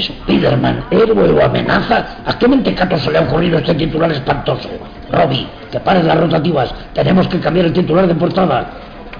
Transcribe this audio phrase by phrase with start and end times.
[0.00, 2.18] Spiderman, héroe o amenaza.
[2.24, 4.68] ¿A qué mentecato se le ha ocurrido este titular espantoso?
[5.10, 6.74] Robbie, que pares las rotativas.
[6.94, 8.70] Tenemos que cambiar el titular de portada.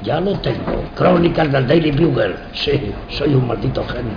[0.03, 0.85] Ya lo tengo.
[0.95, 2.37] Crónicas del Daily Bugle.
[2.53, 4.13] Sí, soy un maldito genio.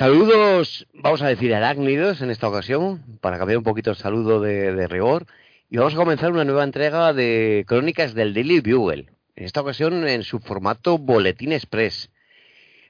[0.00, 4.88] Saludos, vamos a decir arácnidos en esta ocasión, para cambiar un poquito el saludo de,
[4.88, 5.26] rigor.
[5.68, 9.10] Y vamos a comenzar una nueva entrega de Crónicas del Daily Bugle.
[9.36, 12.10] En esta ocasión en su formato Boletín Express.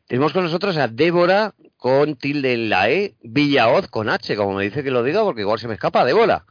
[0.07, 4.63] Tenemos con nosotros a Débora con tilde en la E, Villaoz con H, como me
[4.63, 6.45] dice que lo diga, porque igual se me escapa, Débora.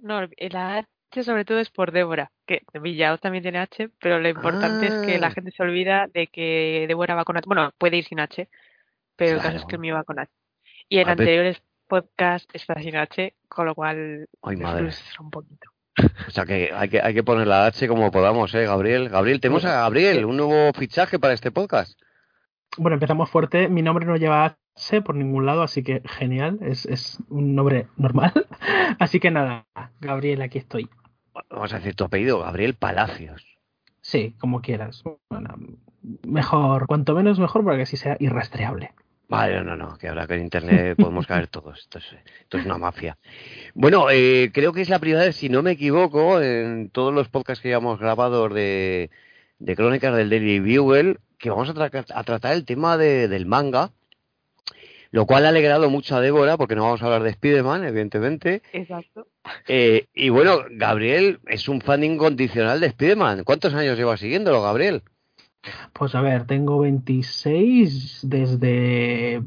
[0.00, 4.30] No, la H sobre todo es por Débora, que Villaoz también tiene H, pero lo
[4.30, 5.32] importante es que la ah.
[5.32, 7.44] gente se olvida de que Débora va con H.
[7.46, 8.48] Bueno, puede ir sin H,
[9.22, 10.32] pero el caso es que el mío va con H.
[10.88, 15.70] Y en anteriores podcasts está sin H, con lo cual un poquito.
[16.26, 19.10] O sea que hay, que hay que poner la H como podamos, ¿eh, Gabriel?
[19.10, 22.00] Gabriel, tenemos a Gabriel, un nuevo fichaje para este podcast.
[22.78, 23.68] Bueno, empezamos fuerte.
[23.68, 26.58] Mi nombre no lleva H por ningún lado, así que genial.
[26.62, 28.32] Es, es un nombre normal.
[28.98, 29.66] así que nada,
[30.00, 30.88] Gabriel, aquí estoy.
[31.48, 33.46] Vamos a decir tu apellido, Gabriel Palacios.
[34.00, 35.04] Sí, como quieras.
[35.30, 35.54] Bueno,
[36.26, 38.92] mejor, cuanto menos mejor para que así sea irrastreable.
[39.32, 41.78] Vale, no, no, que ahora que en Internet podemos caer todos.
[41.78, 42.04] Esto es,
[42.40, 43.16] esto es una mafia.
[43.74, 47.28] Bueno, eh, creo que es la primera vez, si no me equivoco, en todos los
[47.28, 49.10] podcasts que hayamos grabado de,
[49.58, 53.90] de crónicas del Daily Bugle, que vamos a, a tratar el tema de, del manga,
[55.12, 58.62] lo cual ha alegrado mucho a Débora, porque no vamos a hablar de Spider-Man, evidentemente.
[58.72, 59.28] Exacto.
[59.66, 63.44] Eh, y bueno, Gabriel es un fan incondicional de Spider-Man.
[63.44, 65.02] ¿Cuántos años lleva siguiéndolo, Gabriel?
[65.92, 69.42] Pues a ver, tengo 26 desde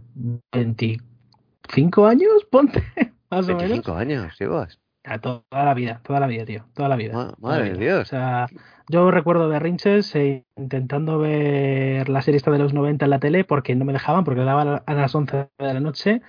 [0.54, 2.84] 25 años, ponte,
[3.30, 3.70] más o menos.
[3.70, 4.80] 25 años llevas.
[5.22, 7.36] toda la vida, toda la vida, tío, toda la vida.
[7.40, 8.02] madre de Dios.
[8.02, 8.48] O sea,
[8.88, 13.20] yo recuerdo de Rinches eh, intentando ver la serie esta de los 90 en la
[13.20, 16.22] tele porque no me dejaban, porque daban a las 11 de la noche.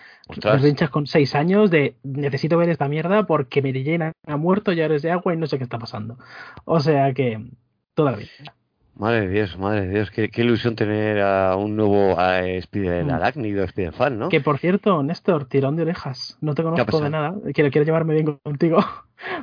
[0.43, 4.73] Los Rinches con 6 años de necesito ver esta mierda porque me llena, ha muerto,
[4.73, 6.19] ya eres de agua y no sé qué está pasando.
[6.65, 7.47] O sea que,
[7.95, 8.56] toda la vida.
[8.99, 13.11] Madre de Dios, madre de Dios, qué, ilusión tener a un nuevo Spider mm.
[13.11, 14.31] arácnido, Spider fan, ¿no?
[14.31, 18.15] Que por cierto, Néstor, tirón de orejas, no te conozco de nada, quiero, quiero llevarme
[18.15, 18.79] bien contigo,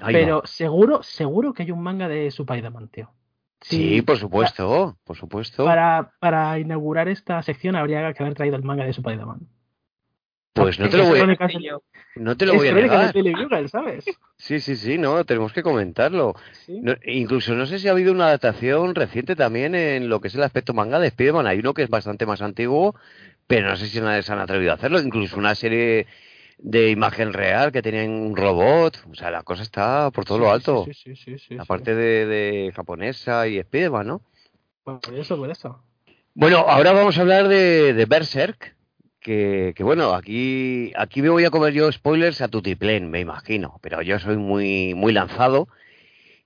[0.06, 3.12] pero seguro, seguro que hay un manga de Spider-Man, tío.
[3.62, 5.64] Sí, por supuesto, por supuesto.
[5.66, 9.48] Para, para inaugurar esta sección habría que haber traído el manga de Spider-Man.
[10.54, 11.26] Pues no te lo voy a
[12.16, 13.70] no te lo voy a negar.
[13.70, 14.06] ¿sabes?
[14.38, 16.36] Sí, sí, sí, no, tenemos que comentarlo.
[17.06, 20.44] incluso no sé si ha habido una adaptación reciente también en lo que es el
[20.44, 21.48] aspecto manga de Spider-Man.
[21.48, 22.96] Hay uno que es bastante más antiguo,
[23.48, 25.00] pero no sé si nadie se han atrevido a hacerlo.
[25.00, 26.06] Incluso una serie
[26.60, 29.04] de imagen real que tenían un robot.
[29.12, 30.86] O sea, la cosa está por todo lo alto.
[30.86, 31.58] Sí, sí, sí.
[31.58, 34.22] Aparte de, de, japonesa y Spider-Man, ¿no?
[34.84, 35.82] Por eso, por eso.
[36.36, 38.76] Bueno, ahora vamos a hablar de, de Berserk
[39.24, 44.02] que, bueno, aquí, aquí me voy a comer yo spoilers a tutiplén, me imagino, pero
[44.02, 45.68] yo soy muy, muy lanzado.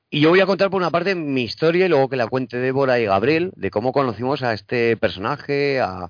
[0.10, 2.58] Y yo voy a contar por una parte mi historia y luego que la cuente
[2.58, 6.10] Débora y Gabriel de cómo conocimos a este personaje, a,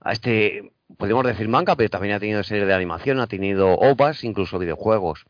[0.00, 4.24] a este, podemos decir manga, pero también ha tenido series de animación, ha tenido ovas,
[4.24, 5.26] incluso videojuegos.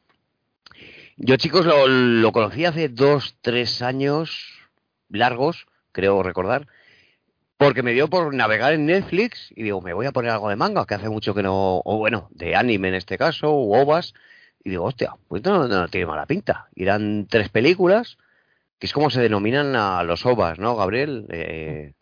[1.17, 4.69] Yo, chicos, lo, lo conocí hace dos, tres años
[5.09, 6.69] largos, creo recordar,
[7.59, 10.57] porque me dio por navegar en Netflix y digo, me voy a poner algo de
[10.57, 14.15] manga, que hace mucho que no, o bueno, de anime en este caso, o ovas,
[14.63, 16.69] y digo, hostia, pues no, no, tiene mala pinta.
[16.75, 18.19] Y eran tres películas,
[18.79, 21.27] que es como se denominan a los ovas, ¿no, Gabriel?
[21.31, 21.93] Eh,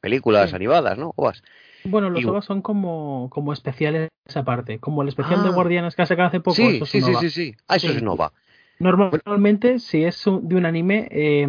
[0.00, 1.12] películas animadas, ¿no?
[1.16, 1.42] Ovas.
[1.84, 5.52] Bueno, los ovas son como, como especiales aparte, como el especial de ah.
[5.52, 6.56] Guardianes que ha sacado hace poco.
[6.56, 8.32] Sí, sí, sí, sí, sí, ah, eso es un ova.
[8.80, 11.46] Normalmente, si es de un anime, eh,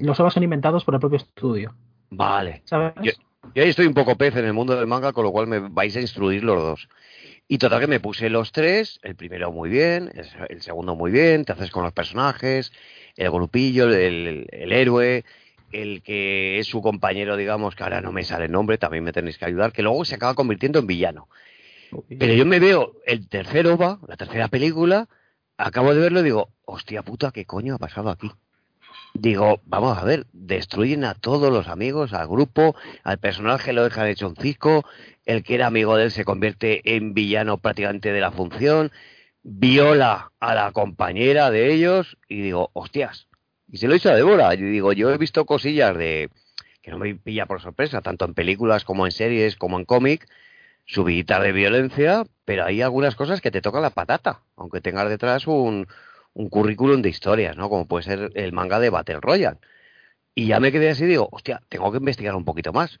[0.00, 1.74] los ovas son inventados por el propio estudio.
[2.14, 2.62] Vale.
[3.02, 3.12] Yo,
[3.56, 5.96] ahí estoy un poco pez en el mundo del manga, con lo cual me vais
[5.96, 6.88] a instruir los dos.
[7.48, 10.10] Y total que me puse los tres, el primero muy bien,
[10.48, 12.70] el segundo muy bien, te haces con los personajes,
[13.16, 15.24] el grupillo, el, héroe,
[15.72, 19.12] el que es su compañero, digamos, que ahora no me sale el nombre, también me
[19.12, 21.28] tenéis que ayudar, que luego se acaba convirtiendo en villano.
[22.18, 25.08] Pero yo me veo el tercer OVA, la tercera película,
[25.56, 28.30] acabo de verlo y digo, hostia puta, ¿qué coño ha pasado aquí?
[29.14, 32.74] Digo, vamos a ver, destruyen a todos los amigos, al grupo,
[33.04, 34.84] al personaje lo dejan hecho un cisco,
[35.24, 38.90] el que era amigo de él se convierte en villano prácticamente de la función,
[39.42, 43.28] viola a la compañera de ellos y digo, hostias,
[43.68, 46.30] y se lo hizo a Débora, y digo, yo he visto cosillas de
[46.82, 50.26] que no me pilla por sorpresa, tanto en películas como en series, como en cómic,
[50.84, 55.46] subidita de violencia, pero hay algunas cosas que te tocan la patata, aunque tengas detrás
[55.46, 55.86] un,
[56.34, 57.68] un currículum de historias, ¿no?
[57.68, 59.58] Como puede ser el manga de Battle Royale.
[60.34, 63.00] Y ya me quedé así digo, hostia, tengo que investigar un poquito más.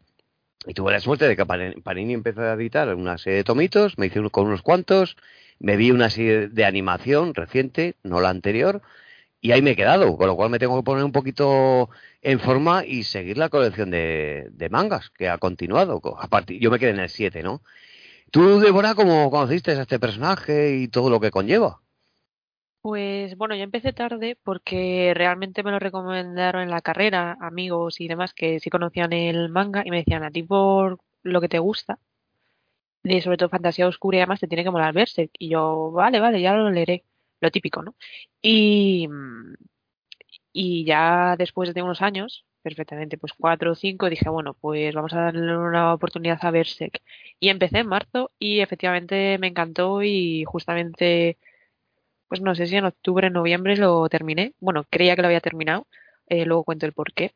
[0.66, 4.06] Y tuve la suerte de que Panini empezó a editar una serie de tomitos, me
[4.06, 5.16] hice con unos cuantos,
[5.58, 8.82] me vi una serie de animación reciente, no la anterior,
[9.40, 11.90] y ahí me he quedado, con lo cual me tengo que poner un poquito
[12.22, 16.00] en forma y seguir la colección de, mangas que ha continuado.
[16.20, 17.62] Aparte, yo me quedé en el 7, ¿no?
[18.30, 21.81] Tú, Débora, ¿cómo conociste a este personaje y todo lo que conlleva?
[22.82, 28.08] Pues bueno, yo empecé tarde porque realmente me lo recomendaron en la carrera, amigos y
[28.08, 31.58] demás que sí conocían el manga y me decían a ti por lo que te
[31.60, 31.98] gusta,
[33.02, 35.30] de sobre todo fantasía oscura y además te tiene que molar verse.
[35.38, 37.04] Y yo, vale, vale, ya lo leeré,
[37.40, 37.94] lo típico, ¿no?
[38.40, 39.08] Y,
[40.52, 45.12] y ya después de unos años, perfectamente, pues cuatro o cinco, dije, bueno, pues vamos
[45.14, 47.00] a darle una oportunidad a Berserk.
[47.40, 51.38] Y empecé en marzo y efectivamente me encantó y justamente,
[52.32, 54.54] pues no sé si en octubre, noviembre lo terminé.
[54.58, 55.86] Bueno, creía que lo había terminado,
[56.28, 57.34] eh, luego cuento el por qué.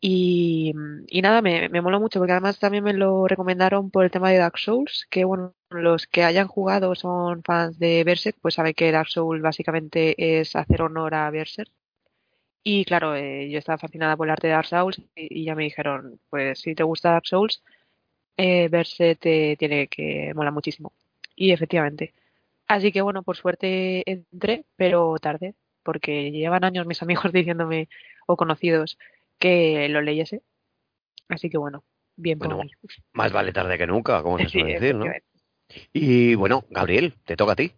[0.00, 0.72] Y,
[1.20, 4.56] nada, me, me mucho porque además también me lo recomendaron por el tema de Dark
[4.58, 9.08] Souls, que bueno, los que hayan jugado son fans de Berserk, pues saben que Dark
[9.08, 11.72] Souls básicamente es hacer honor a Berserk.
[12.62, 15.64] Y claro, eh, yo estaba fascinada por el arte de Dark Souls y, ya me
[15.64, 17.62] dijeron, pues si te gusta Dark Souls,
[18.36, 20.92] eh, Berserk te tiene que mola muchísimo.
[21.34, 22.14] Y efectivamente.
[22.70, 27.88] Así que bueno, por suerte entré, pero tarde, porque llevan años mis amigos diciéndome,
[28.28, 28.96] o conocidos,
[29.40, 30.42] que lo leyese.
[31.28, 31.82] Así que bueno,
[32.14, 32.70] bien por bueno,
[33.12, 35.06] Más vale tarde que nunca, como se suele decir, ¿no?
[35.92, 37.72] Y bueno, Gabriel, te toca a ti.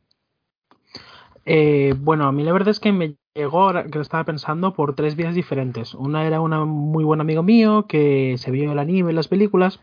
[1.46, 4.94] Eh, bueno, a mí la verdad es que me llegó, que lo estaba pensando, por
[4.94, 5.94] tres vías diferentes.
[5.94, 9.80] Una era un muy buen amigo mío que se vio el anime en las películas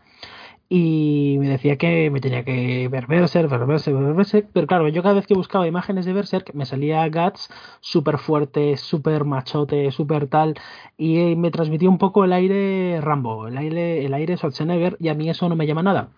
[0.72, 4.88] y me decía que me tenía que ver Berserk, ver Berserk, ver Berserk, pero claro,
[4.88, 7.50] yo cada vez que buscaba imágenes de Berserk me salía Guts
[7.80, 10.54] súper fuerte, súper machote, súper tal,
[10.96, 15.14] y me transmitía un poco el aire Rambo, el aire, el aire Schwarzenegger, y a
[15.14, 16.10] mí eso no me llama nada.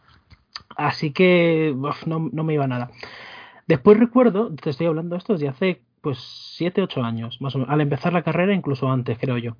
[0.76, 1.74] Así que
[2.06, 2.90] no, no, me iba nada.
[3.66, 6.18] Después recuerdo, te estoy hablando esto desde hace pues
[6.56, 9.56] 7, 8 años, más o menos, al empezar la carrera, incluso antes, creo yo.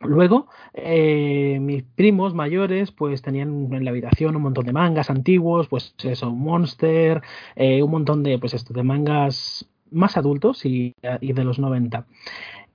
[0.00, 5.68] Luego, eh, mis primos mayores, pues tenían en la habitación un montón de mangas antiguos,
[5.68, 7.22] pues eso, Monster,
[7.56, 12.06] eh, un montón de, pues esto, de mangas más adultos y, de los 90.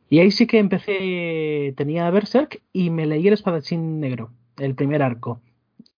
[0.10, 5.04] Y ahí sí que empecé, tenía Berserk y me leí el espadachín negro, el primer
[5.04, 5.42] arco.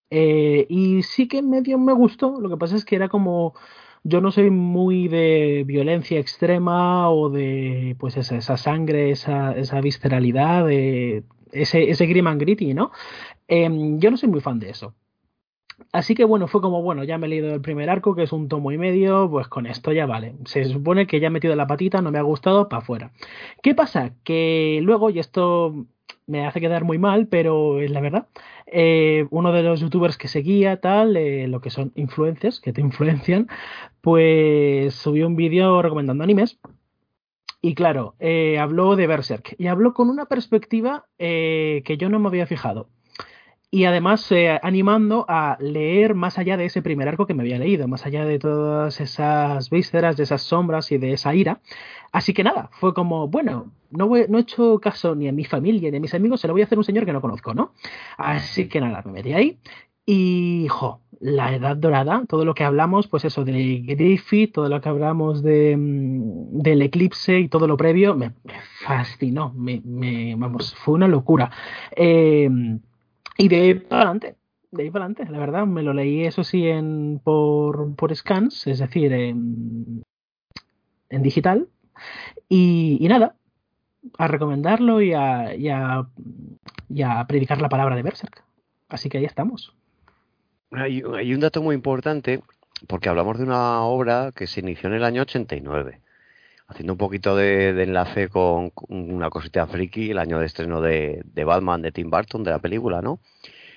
[0.09, 3.53] Eh, y sí que medio me gustó, lo que pasa es que era como
[4.03, 9.81] yo no soy muy de violencia extrema o de pues esa, esa sangre, esa, esa
[9.81, 12.91] visceralidad, de ese, ese grim and gritty, ¿no?
[13.47, 14.95] Em, yo no soy muy fan de eso.
[15.91, 18.31] Así que bueno, fue como, bueno, ya me he leído el primer arco, que es
[18.31, 20.35] un tomo y medio, pues con esto ya vale.
[20.45, 23.11] Se supone que ya he metido la patita, no me ha gustado, para afuera.
[23.61, 24.13] ¿Qué pasa?
[24.23, 25.85] Que luego, y esto
[26.27, 28.27] me hace quedar muy mal, pero es la verdad.
[28.65, 32.81] Eh, uno de los youtubers que seguía, tal, eh, lo que son influencers, que te
[32.89, 33.47] influencian,
[34.01, 36.59] pues subió un vídeo recomendando animes.
[37.61, 39.55] Y claro, eh, habló de Berserk.
[39.57, 42.89] Y habló con una perspectiva que yo no me había fijado
[43.73, 44.29] y además
[44.61, 48.25] animando a leer más allá de ese primer arco que me había leído, más allá
[48.25, 51.61] de todas esas vísceras, de esas sombras y de esa ira.
[52.11, 55.89] Así que nada, fue como, bueno, no, no he hecho caso ni a mi familia
[55.91, 57.53] ni a mis amigos, se lo voy a hacer a un señor que no conozco,
[57.53, 57.73] ¿no?
[58.17, 59.59] Así que nada, me metí ahí
[60.05, 64.81] y, jo, la edad dorada, todo lo que hablamos, pues eso, de Griffith, todo lo
[64.81, 68.33] que hablamos de, mm, del eclipse y todo lo previo, me,
[68.85, 71.51] fascinó, me, me, vamos, fue una locura.
[71.95, 72.49] Eh,
[73.37, 74.35] y de ahí para adelante,
[74.71, 78.67] de ahí para adelante, la verdad, me lo leí eso sí en por, por scans,
[78.67, 80.03] es decir, en
[81.09, 81.67] digital.
[82.53, 83.35] Y, nada,
[84.17, 88.43] a recomendarlo y a, y, a, predicar la palabra de Berserk.
[88.89, 89.73] Así que ahí estamos.
[90.71, 92.41] Hay, hay, un dato muy importante,
[92.87, 96.01] porque hablamos de una obra que se inició en el año 89
[96.67, 101.81] haciendo un poquito de, enlace con, una cosita friki, el año de estreno de, Batman
[101.81, 103.19] de Tim Burton, de la película, ¿no?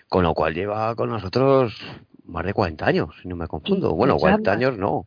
[0.08, 1.80] Con lo cual lleva con nosotros
[2.24, 3.94] más de 40 años, si no me confundo.
[3.94, 5.06] Bueno, 40 años no.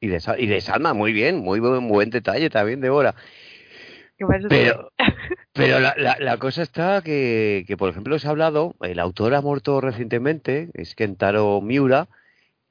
[0.00, 3.14] Y de, y de Salma, muy bien, muy buen, buen detalle también de Hora.
[4.48, 4.92] Pero,
[5.52, 9.40] pero la, la, cosa está que, que, por ejemplo, se ha hablado, el autor ha
[9.40, 12.08] muerto recientemente, es Kentaro Miura,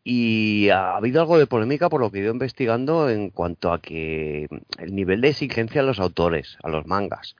[0.03, 3.82] y ha habido algo de polémica por lo que he ido investigando en cuanto a
[3.82, 7.36] que el nivel de exigencia a los autores, a los mangas.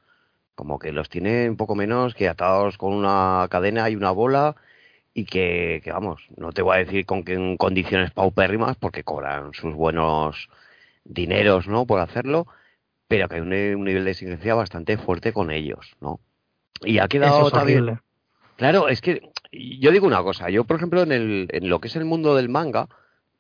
[0.56, 4.58] Como que los tiene un poco menos que atados con una cadena y una bola
[5.18, 9.74] y que, vamos, no te voy a decir con en condiciones paupérrimas porque cobran sus
[9.74, 10.48] buenos
[11.06, 11.88] dineros, ¿no?
[11.88, 12.46] Por hacerlo,
[13.08, 16.20] pero que hay un, nivel de exigencia bastante fuerte con ellos, ¿no?
[16.84, 18.00] Y ha quedado también...
[18.58, 21.88] Claro, es que yo digo una cosa, yo por ejemplo en, el, en lo que
[21.88, 22.88] es el mundo del manga,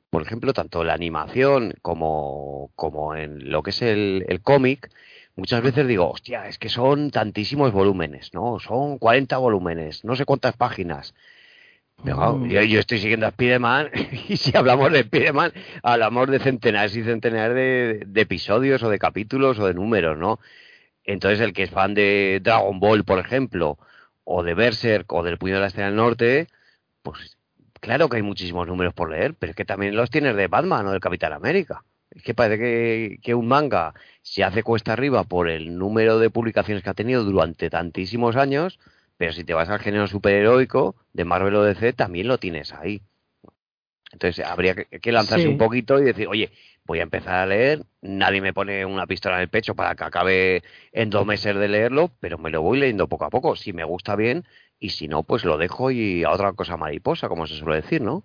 [0.09, 4.89] por ejemplo, tanto la animación como, como en lo que es el, el cómic,
[5.35, 8.59] muchas veces digo, hostia, es que son tantísimos volúmenes, ¿no?
[8.59, 11.13] Son 40 volúmenes, no sé cuántas páginas.
[12.03, 12.47] Mm.
[12.47, 13.89] yo, estoy siguiendo a Spiderman
[14.29, 15.51] y si hablamos de Spiderman,
[15.81, 20.39] hablamos de centenares y centenares de, de, episodios o de capítulos o de números, ¿no?
[21.03, 23.79] Entonces el que es fan de Dragon Ball, por ejemplo,
[24.23, 26.47] o de Berserk o del Puño de la Estrella del Norte,
[27.01, 27.37] pues
[27.79, 30.87] claro que hay muchísimos números por leer, pero es que también los tienes de Batman
[30.87, 31.83] o del Capitán América.
[32.11, 36.29] Es que parece que, que, un manga se hace cuesta arriba por el número de
[36.29, 38.79] publicaciones que ha tenido durante tantísimos años,
[39.17, 43.01] pero si te vas al género superheroico de Marvel o DC, también lo tienes ahí.
[44.11, 46.51] Entonces habría que, lanzarse un poquito y decir, oye,
[46.85, 50.03] voy a empezar a leer, nadie me pone una pistola en el pecho para que
[50.05, 53.73] acabe en dos meses de leerlo, pero me lo voy leyendo poco a poco, si
[53.73, 54.45] me gusta bien,
[54.79, 58.01] y si no, pues lo dejo y a otra cosa mariposa, como se suele decir,
[58.01, 58.23] ¿no?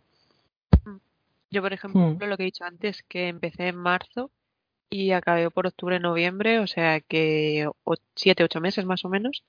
[1.50, 2.22] Yo, por ejemplo, hmm.
[2.22, 4.30] lo que he dicho antes, que empecé en marzo
[4.88, 7.68] y acabé por octubre, noviembre, o sea que
[8.14, 9.42] siete, ocho meses más o menos,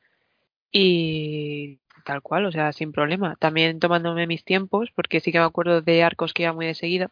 [0.73, 3.35] y tal cual, o sea, sin problema.
[3.37, 6.75] También tomándome mis tiempos, porque sí que me acuerdo de arcos que iba muy de
[6.75, 7.11] seguida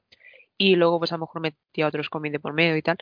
[0.58, 2.98] y luego pues a lo mejor metía otros cómics de por medio y tal.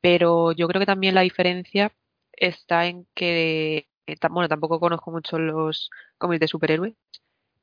[0.00, 1.92] Pero yo creo que también la diferencia
[2.32, 6.94] está en que, eh, bueno, tampoco conozco mucho los cómics de superhéroes,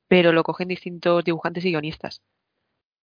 [0.07, 2.21] pero lo cogen distintos dibujantes y guionistas.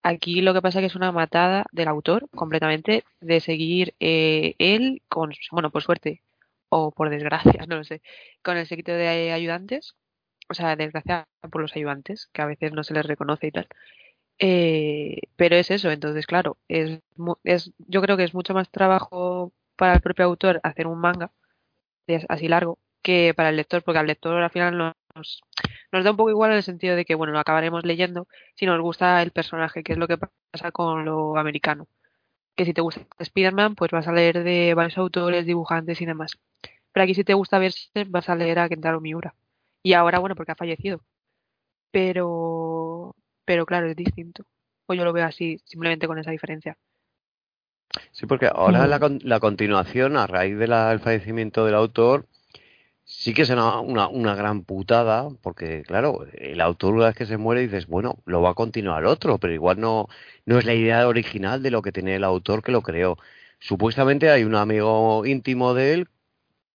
[0.02, 4.54] Aquí lo que pasa es que es una matada del autor completamente de seguir eh,
[4.58, 6.22] él con, bueno, por suerte
[6.76, 8.02] o por desgracia, no lo sé,
[8.43, 9.95] con el séquito de ayudantes,
[10.49, 13.69] o sea, desgracia por los ayudantes, que a veces no se les reconoce y tal.
[14.38, 17.00] Eh, pero es eso, entonces, claro, es,
[17.45, 21.33] es, yo creo que es mucho más trabajo para el propio autor hacer un manga
[22.28, 24.95] así largo que para el lector, porque al lector al final nos,
[25.93, 28.26] nos da un poco igual en el sentido de que, bueno, lo acabaremos leyendo
[28.57, 31.87] si nos gusta el personaje, que es lo que pasa con lo americano.
[32.56, 36.38] Que si te gusta Spider-Man, pues vas a leer de varios autores, dibujantes y demás.
[36.92, 39.34] Pero aquí si te gusta verse, vas a leer a Kentaro Miura.
[39.82, 41.00] Y ahora, bueno, porque ha fallecido.
[41.90, 44.44] Pero, pero claro, es distinto.
[44.87, 46.76] O yo lo veo así, simplemente con esa diferencia.
[48.12, 52.26] Sí, porque ahora la, la, continuación, a raíz del fallecimiento del autor,
[53.04, 57.37] sí que es una, una, gran putada, porque claro, el autor una vez que se
[57.37, 60.08] muere dices, bueno, lo va a continuar otro, pero igual no,
[60.46, 63.18] no es la idea original de lo que tenía el autor que lo creó.
[63.61, 66.08] Supuestamente hay un amigo íntimo de él,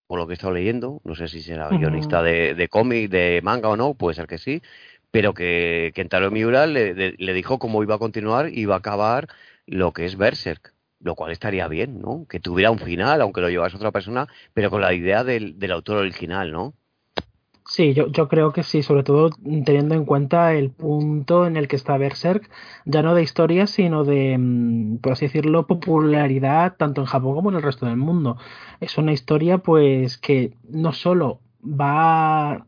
[0.07, 3.41] por lo que he estado leyendo, no sé si será guionista de, de cómic, de
[3.43, 4.61] manga o no, puede ser que sí,
[5.11, 9.27] pero que Kentaro Miura le, le, dijo cómo iba a continuar y iba a acabar
[9.65, 12.25] lo que es Berserk, lo cual estaría bien, ¿no?
[12.29, 15.71] Que tuviera un final, aunque lo llevase otra persona, pero con la idea del, del
[15.71, 16.73] autor original, ¿no?
[17.65, 19.29] Sí, yo, yo creo que sí, sobre todo
[19.63, 22.49] teniendo en cuenta el punto en el que está Berserk,
[22.85, 27.51] ya no de historia, sino de, mm, por así decirlo, popularidad tanto en Japón como
[27.51, 28.37] en el resto del mundo.
[28.79, 32.65] Es una historia, pues, que no solo va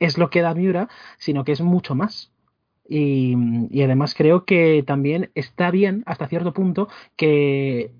[0.00, 0.88] es lo que da Miura,
[1.18, 2.31] sino que es mucho más.
[2.94, 7.90] Y, además creo que también está bien hasta cierto punto que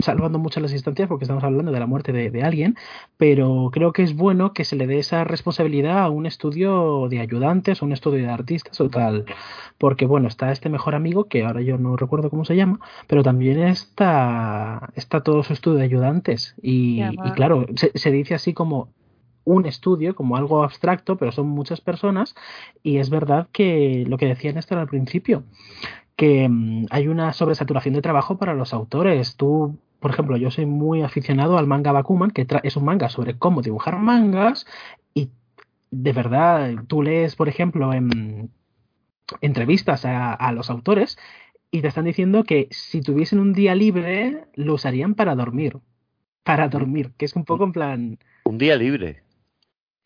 [0.00, 2.76] salvando mucho las instancias porque estamos hablando de la muerte de, alguien,
[3.16, 7.20] pero creo que es bueno que se le dé esa responsabilidad a un estudio de
[7.20, 9.24] ayudantes, o un estudio de artistas o tal,
[9.76, 13.22] porque bueno, está este mejor amigo que ahora yo no recuerdo cómo se llama, pero
[13.22, 16.54] también está, está todo su estudio de ayudantes.
[16.62, 17.02] Y,
[17.34, 18.88] claro, se dice así como
[19.48, 22.34] un estudio como algo abstracto, pero son muchas personas
[22.82, 25.44] y es verdad que lo que decía Néstor al principio,
[26.16, 29.36] que mm, hay una sobresaturación de trabajo para los autores.
[29.36, 33.38] Tú, por ejemplo, yo soy muy aficionado al manga Bakuman, que es un manga sobre
[33.38, 34.66] cómo dibujar mangas
[35.14, 35.30] y
[35.90, 38.50] de verdad tú lees, por ejemplo, en
[39.40, 41.18] entrevistas a, a los autores
[41.70, 45.78] y te están diciendo que si tuviesen un día libre lo usarían para dormir.
[46.42, 48.18] Para dormir, que es un poco en plan...
[48.44, 49.27] Un día libre.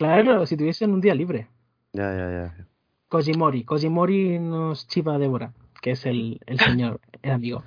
[0.03, 1.47] Claro, si tuviesen un día libre.
[1.93, 2.67] Ya, ya, ya.
[3.09, 3.63] Kojimori.
[3.63, 7.63] Kojimori nos chiva Débora, que es el, el señor, el amigo.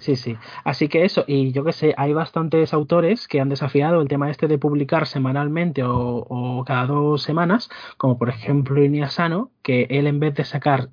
[0.00, 0.36] Sí, sí.
[0.64, 4.28] Así que eso, y yo que sé, hay bastantes autores que han desafiado el tema
[4.28, 10.08] este de publicar semanalmente o, o cada dos semanas, como por ejemplo Iniasano, que él
[10.08, 10.88] en vez de sacar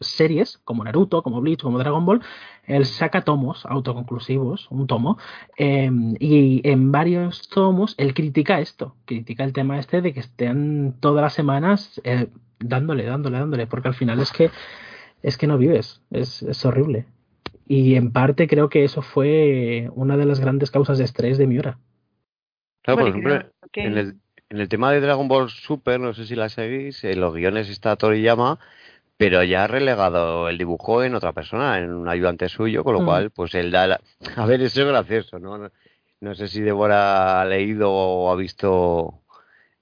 [0.00, 2.22] series, como Naruto, como Bleach, como Dragon Ball,
[2.66, 5.18] él saca tomos autoconclusivos, un tomo,
[5.56, 10.94] em, y en varios tomos él critica esto, critica el tema este de que estén
[11.00, 14.50] todas las semanas eh, dándole, dándole, dándole, porque al final es que
[15.22, 17.06] es que no vives, es, es horrible.
[17.66, 21.46] Y en parte creo que eso fue una de las grandes causas de estrés de
[21.46, 21.78] Miura.
[22.82, 23.34] Claro, por ejemplo,
[23.72, 24.16] en, el,
[24.50, 27.70] en el tema de Dragon Ball Super, no sé si la seguís, en los guiones
[27.70, 28.58] está Toriyama,
[29.16, 33.02] pero ya ha relegado el dibujo en otra persona, en un ayudante suyo, con lo
[33.02, 33.04] mm.
[33.04, 33.86] cual, pues él da...
[33.86, 34.00] La...
[34.36, 35.70] A ver, eso es gracioso, ¿no?
[36.20, 39.22] No sé si Débora ha leído o ha visto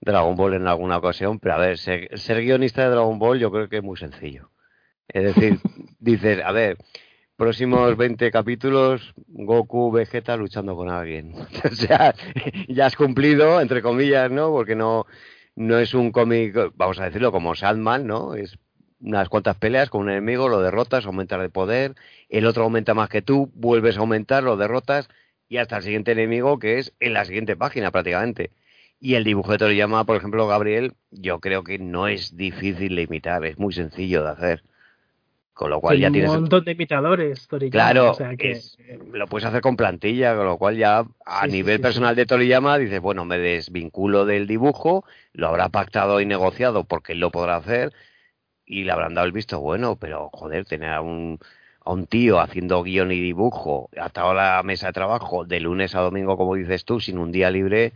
[0.00, 3.52] Dragon Ball en alguna ocasión, pero a ver, ser, ser guionista de Dragon Ball yo
[3.52, 4.50] creo que es muy sencillo.
[5.06, 5.60] Es decir,
[6.00, 6.78] dices, a ver,
[7.36, 11.34] próximos 20 capítulos, Goku, Vegeta luchando con alguien.
[11.64, 12.14] o sea,
[12.68, 14.50] ya has cumplido, entre comillas, ¿no?
[14.50, 15.06] Porque no,
[15.54, 18.34] no es un cómic, vamos a decirlo, como Sandman, ¿no?
[18.34, 18.58] Es
[19.02, 21.94] unas cuantas peleas con un enemigo, lo derrotas, aumentas de poder,
[22.28, 25.08] el otro aumenta más que tú, vuelves a aumentar, lo derrotas
[25.48, 28.50] y hasta el siguiente enemigo que es en la siguiente página prácticamente.
[29.00, 33.02] Y el dibujo de Toriyama, por ejemplo, Gabriel, yo creo que no es difícil de
[33.02, 34.62] imitar, es muy sencillo de hacer.
[35.52, 36.30] Con lo cual ya tienes.
[36.30, 38.16] Un montón de imitadores, Claro,
[39.12, 43.00] lo puedes hacer con plantilla, con lo cual ya a nivel personal de Toriyama dices,
[43.00, 45.04] bueno, me desvinculo del dibujo,
[45.34, 47.92] lo habrá pactado y negociado porque él lo podrá hacer
[48.72, 51.38] y le habrán dado el visto bueno, pero joder, tener a un,
[51.84, 55.94] a un tío haciendo guion y dibujo, atado a la mesa de trabajo de lunes
[55.94, 57.92] a domingo, como dices tú, sin un día libre,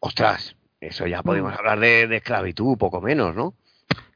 [0.00, 1.56] ostras, eso ya podemos mm.
[1.56, 3.54] hablar de, de esclavitud, poco menos, ¿no?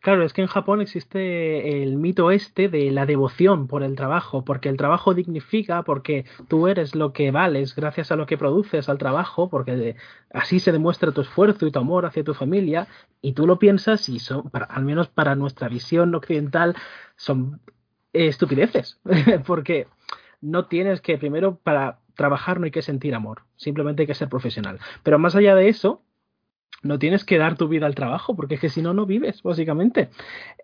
[0.01, 4.47] Claro, es que en Japón existe el mito este de la devoción por el trabajo,
[4.47, 8.89] porque el trabajo dignifica, porque tú eres lo que vales gracias a lo que produces
[8.89, 9.97] al trabajo, porque
[10.33, 12.89] así se demuestra tu esfuerzo y tu amor hacia tu familia,
[13.21, 16.77] y tú lo piensas y son, al menos para nuestra visión occidental,
[17.17, 17.61] son
[18.15, 19.01] estupideces,
[19.47, 19.87] porque
[20.41, 24.31] no tienes que, primero, para trabajar no hay que sentir amor, simplemente hay que ser
[24.31, 24.79] profesional.
[25.03, 26.03] Pero más allá de eso,
[26.83, 29.43] no tienes que dar tu vida al trabajo, porque es que si no, no vives,
[29.43, 30.09] básicamente.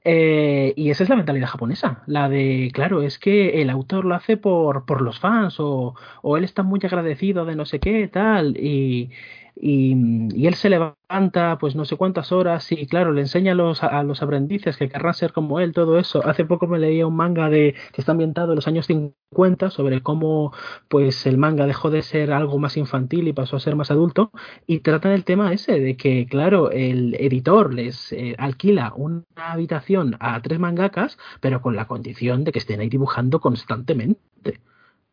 [0.04, 4.14] Eh, y esa es la mentalidad japonesa, la de, claro, es que el autor lo
[4.14, 8.08] hace por, por los fans, o, o él está muy agradecido de no sé qué,
[8.08, 9.10] tal, y,
[9.58, 13.82] y, él se levanta pues no sé cuántas horas y claro, le enseña a los,
[14.22, 16.26] aprendices que querrán ser como él, todo eso.
[16.26, 20.02] Hace poco me leía un manga de que está ambientado en los años 50 sobre
[20.02, 20.52] cómo
[20.88, 24.30] pues el manga dejó de ser algo más infantil y pasó a ser más adulto
[24.66, 30.16] y trata del tema ese de que claro, el editor les eh, alquila una habitación
[30.20, 34.60] a tres mangakas, pero con la condición de que estén ahí dibujando constantemente.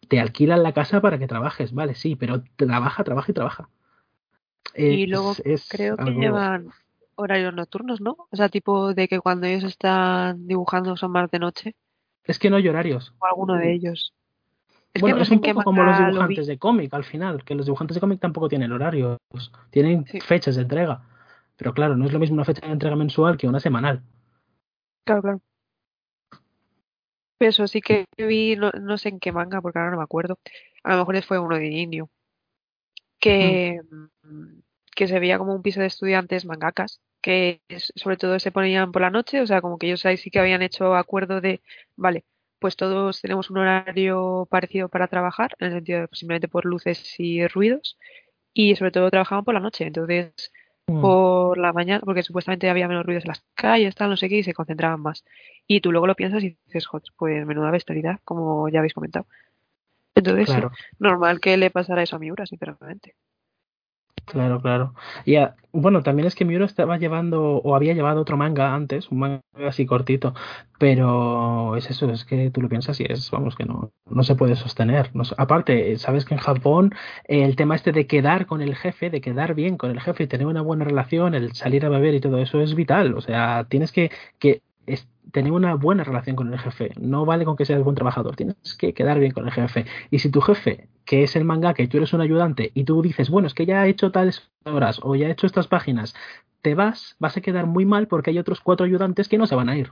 [0.10, 3.70] Te alquilan la casa para que trabajes, vale, sí, pero trabaja, trabaja y trabaja
[4.76, 5.34] y luego
[5.70, 6.70] creo que llevan
[7.16, 8.18] horarios nocturnos, ¿no?
[8.32, 11.76] O sea, tipo de que cuando ellos están dibujando son más de noche.
[12.24, 13.14] Es que no hay horarios.
[13.20, 14.14] O alguno de ellos.
[14.94, 17.96] Es bueno, es un poco como los dibujantes de cómic al final, que los dibujantes
[17.96, 19.18] de cómic tampoco tienen horarios,
[19.72, 21.02] tienen fechas de entrega.
[21.56, 24.04] Pero claro, no es lo mismo una fecha de entrega mensual que una semanal.
[25.04, 25.42] Claro, claro.
[27.40, 30.40] Eso sí que vi, no, sé en qué manga, porque ahora no me acuerdo.
[30.84, 32.10] A lo mejor fue uno de indio
[33.20, 33.80] que,
[34.96, 37.62] que se veía como un piso de estudiantes mangakas, que
[37.96, 40.40] sobre todo se ponían por la noche, o sea, como que ellos ahí sí que
[40.40, 41.62] habían hecho acuerdo de,
[41.96, 42.26] vale,
[42.60, 46.66] pues todos tenemos un horario parecido para trabajar, en el sentido de pues, simplemente por
[46.66, 47.98] luces y ruidos,
[48.54, 50.52] y sobre todo trabajaban por la noche, entonces
[50.88, 51.02] mm.
[51.02, 54.38] por la mañana, porque supuestamente había menos ruidos en las calles, tal, no sé qué,
[54.38, 55.24] y se concentraban más.
[55.68, 59.26] Y tú luego lo piensas y dices, joder, pues menuda bestialidad, como ya habéis comentado.
[60.16, 60.50] Entonces,
[61.00, 63.16] normal que le pasara eso a Miura, sinceramente.
[64.26, 64.94] Claro, claro.
[65.26, 65.36] Y
[65.74, 69.42] bueno, también es que Miura estaba llevando o había llevado otro manga antes, un manga
[69.68, 70.34] así cortito,
[70.80, 74.36] pero es eso, es que tú lo piensas y es, vamos, que no, no se
[74.36, 75.12] puede sostener.
[75.38, 76.94] aparte, sabes que en Japón
[77.26, 80.28] el tema este de quedar con el jefe, de quedar bien con el jefe y
[80.28, 83.14] tener una buena relación, el salir a beber y todo eso es vital.
[83.16, 84.10] O sea, tienes que,
[84.40, 84.62] que
[85.34, 86.92] tener una buena relación con el jefe.
[87.02, 89.86] No vale con que seas buen trabajador, tienes que quedar bien con el jefe.
[90.12, 93.02] Y si tu jefe, que es el manga, que tú eres un ayudante, y tú
[93.02, 96.16] dices, bueno, es que ya he hecho tales horas o ya he hecho estas páginas,
[96.62, 99.56] te vas, vas a quedar muy mal porque hay otros cuatro ayudantes que no se
[99.56, 99.92] van a ir.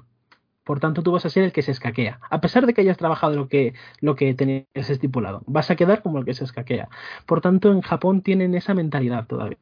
[0.63, 2.19] Por tanto, tú vas a ser el que se escaquea.
[2.29, 6.03] A pesar de que hayas trabajado lo que, lo que tenías estipulado, vas a quedar
[6.03, 6.87] como el que se escaquea.
[7.25, 9.57] Por tanto, en Japón tienen esa mentalidad todavía.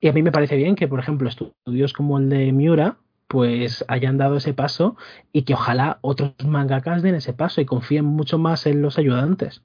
[0.00, 2.96] Y a mí me parece bien que, por ejemplo, estudios como el de Miura,
[3.28, 4.96] pues hayan dado ese paso
[5.32, 9.62] y que ojalá otros mangakas den ese paso y confíen mucho más en los ayudantes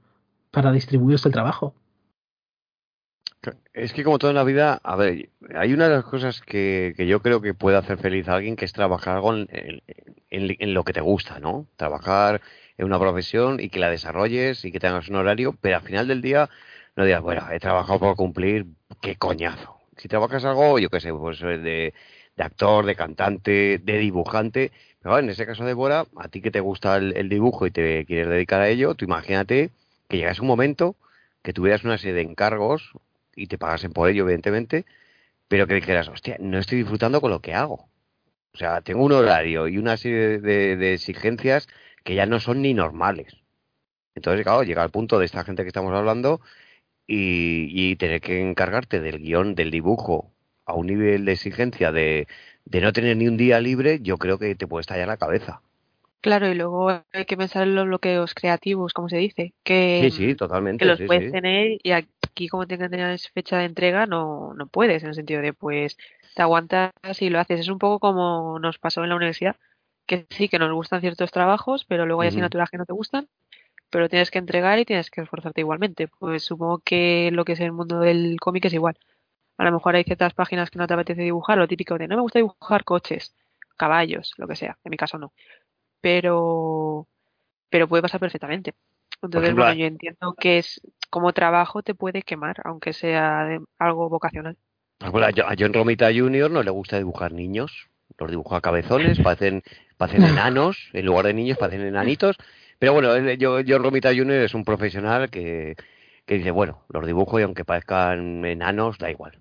[0.51, 1.73] para distribuirse el trabajo.
[3.73, 7.07] Es que como toda la vida, a ver, hay una de las cosas que, que
[7.07, 9.47] yo creo que puede hacer feliz a alguien que es trabajar algo en,
[10.29, 11.65] en, lo que te gusta, ¿no?
[11.75, 12.41] Trabajar
[12.77, 16.07] en una profesión y que la desarrolles y que tengas un horario, pero al final
[16.07, 16.49] del día
[16.95, 18.67] no digas, bueno, he trabajado por cumplir,
[19.01, 19.77] qué coñazo.
[19.97, 21.93] Si trabajas algo, yo qué sé, pues de,
[22.35, 26.51] de actor, de cantante, de dibujante, pero en ese caso de Bora, a ti que
[26.51, 29.71] te gusta el, dibujo y te quieres dedicar a ello, tú imagínate
[30.07, 30.95] que llegase un momento
[31.41, 32.91] que tuvieras una serie de encargos
[33.35, 34.85] y te pagasen por ello, evidentemente,
[35.47, 37.89] pero que dijeras, hostia, no estoy disfrutando con lo que hago.
[38.53, 41.67] O sea, tengo un horario y una serie de, exigencias
[42.03, 43.37] que ya no son ni normales.
[44.15, 46.41] Entonces, claro, llega al punto de esta gente que estamos hablando
[47.07, 50.31] y, y tener que encargarte del guion, del dibujo,
[50.71, 52.27] a un nivel de exigencia de,
[52.65, 55.61] de no tener ni un día libre, yo creo que te puede estallar la cabeza.
[56.21, 60.27] Claro, y luego hay que pensar en los bloqueos creativos, como se dice, que, sí,
[60.27, 64.67] sí, totalmente, que los puedes tener y aquí como tengas fecha de entrega no, no
[64.67, 65.97] puedes, en el sentido de pues
[66.35, 67.61] te aguantas y lo haces.
[67.61, 69.55] Es un poco como nos pasó en la universidad,
[70.05, 73.27] que sí que nos gustan ciertos trabajos, pero luego hay asignaturas que no te gustan,
[73.89, 76.07] pero tienes que entregar y tienes que esforzarte igualmente.
[76.07, 78.97] Pues supongo que lo que es el mundo del cómic es igual.
[79.61, 82.15] A lo mejor hay ciertas páginas que no te apetece dibujar, lo típico de no
[82.15, 83.35] me gusta dibujar coches,
[83.77, 84.79] caballos, lo que sea.
[84.83, 85.33] En mi caso no.
[86.01, 87.07] Pero,
[87.69, 88.73] pero puede pasar perfectamente.
[89.21, 94.57] Entonces, bueno, yo entiendo que es como trabajo te puede quemar, aunque sea algo vocacional.
[94.99, 96.49] a John Romita Jr.
[96.49, 99.61] no le gusta dibujar niños, los dibuja cabezones, parecen,
[99.95, 102.35] parecen enanos, en lugar de niños parecen enanitos.
[102.79, 104.41] Pero bueno, John Romita Jr.
[104.41, 105.75] es un profesional que,
[106.25, 109.37] que dice, bueno, los dibujo y aunque parezcan enanos, da igual.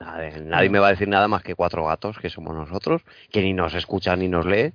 [0.00, 3.52] Nadie, me va a decir nada más que cuatro gatos, que somos nosotros, que ni
[3.52, 4.72] nos escucha ni nos lee,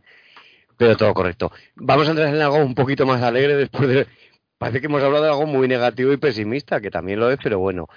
[0.77, 1.51] pero todo correcto.
[1.75, 4.07] Vamos a entrar en algo un poquito más alegre después de...
[4.57, 7.59] Parece que hemos hablado de algo muy negativo y pesimista, que también lo es, pero
[7.59, 7.87] bueno.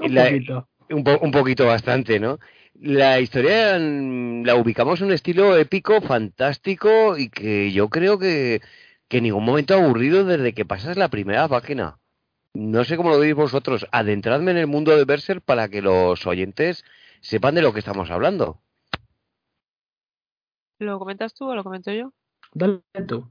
[0.00, 0.68] Un poquito.
[0.90, 2.40] Un, poquito bastante, ¿no?
[2.74, 8.60] La historia la ubicamos en un estilo épico, fantástico y que yo creo que,
[9.06, 11.99] que en ningún momento aburrido desde que pasas la primera página
[12.54, 16.26] no sé cómo lo veis vosotros, adentradme en el mundo de Berser para que los
[16.26, 16.84] oyentes
[17.20, 18.60] sepan de lo que estamos hablando.
[20.78, 22.12] ¿Lo comentas tú o lo comento yo?
[22.52, 23.28] Dale tú.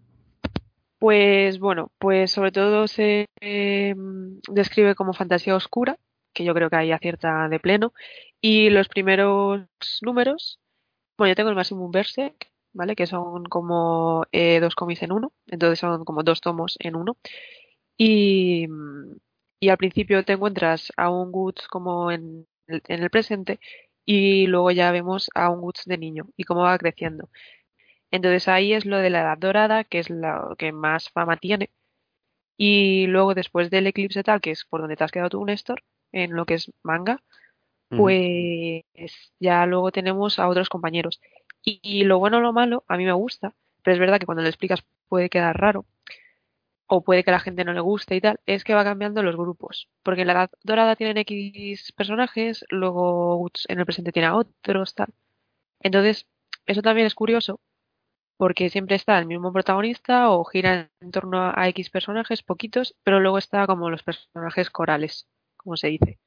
[1.00, 5.98] Pues bueno, pues sobre todo se em, describe como fantasía oscura,
[6.34, 7.94] que yo creo que ahí acierta de pleno.
[8.42, 9.62] Y los primeros
[10.02, 10.60] números,
[11.18, 12.96] bueno, yo tengo el Maximum Berserk, ¿vale?
[12.96, 17.18] Que son como eh, dos cómics en uno, entonces son como dos tomos en uno.
[18.00, 18.66] Y,
[19.60, 23.60] y al principio te encuentras a un Guts como en el, en el presente
[24.06, 27.30] y luego ya vemos a un Guts de niño y cómo va creciendo.
[28.12, 31.72] Entonces ahí es lo de la edad dorada, que es lo que más fama tiene.
[32.58, 35.84] Y luego después del eclipse tal, que es por donde te has quedado tú, Néstor,
[36.12, 37.22] en lo que es manga,
[37.90, 38.84] pues
[39.40, 41.22] ya luego tenemos a otros compañeros.
[41.64, 44.26] Y, y, lo bueno o lo malo, a mí me gusta, pero es verdad que
[44.26, 45.86] cuando lo explicas puede quedar raro,
[46.90, 49.24] o puede que a la gente no le guste y tal, es que va cambiando
[49.24, 49.90] los grupos.
[50.04, 54.96] Porque en la edad dorada tienen X personajes, luego en el presente tiene a otros,
[54.96, 55.14] tal.
[55.82, 56.28] Entonces,
[56.66, 57.60] eso también es curioso,
[58.38, 63.20] porque siempre está el mismo protagonista o gira en torno a X personajes, poquitos, pero
[63.20, 66.20] luego está como los personajes corales, como se dice.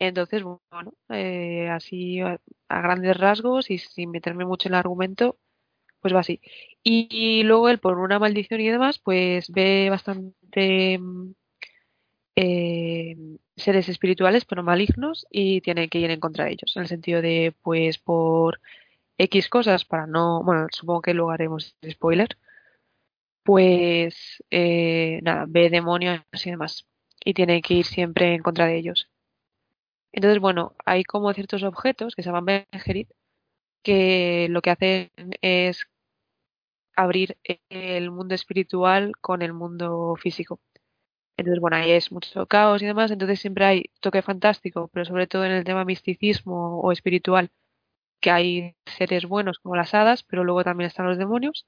[0.00, 5.38] Entonces, bueno, eh, así a, grandes rasgos y sin meterme mucho en el argumento,
[6.00, 6.40] pues va así.
[6.82, 11.32] Y, luego él, por una maldición y demás, pues ve bastante mm,
[12.36, 13.16] eh,
[13.56, 17.22] seres espirituales, pero malignos, y tiene que ir en contra de ellos, en el sentido
[17.22, 18.60] de, pues, por
[19.18, 22.38] X cosas, para no, bueno, supongo que luego haremos spoiler,
[23.42, 26.86] pues, eh, nada, ve demonios y demás,
[27.24, 29.08] y tiene que ir siempre en contra de ellos.
[30.12, 33.10] Entonces, bueno, hay como ciertos objetos que se llaman Bengerit,
[33.82, 35.10] que lo que hacen
[35.42, 35.86] es
[36.96, 37.38] abrir
[37.70, 40.60] el mundo espiritual con el mundo físico.
[41.36, 45.26] Entonces, bueno, ahí es mucho caos y demás, entonces siempre hay toque fantástico, pero sobre
[45.26, 47.50] todo en el tema misticismo o espiritual,
[48.20, 51.66] que hay seres buenos como las hadas, pero luego también están los demonios.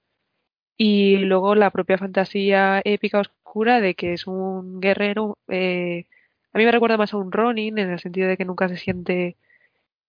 [0.76, 5.38] Y luego la propia fantasía épica oscura de que es un guerrero.
[5.48, 6.06] Eh,
[6.52, 8.76] a mí me recuerda más a un Ronin, en el sentido de que nunca se
[8.76, 9.36] siente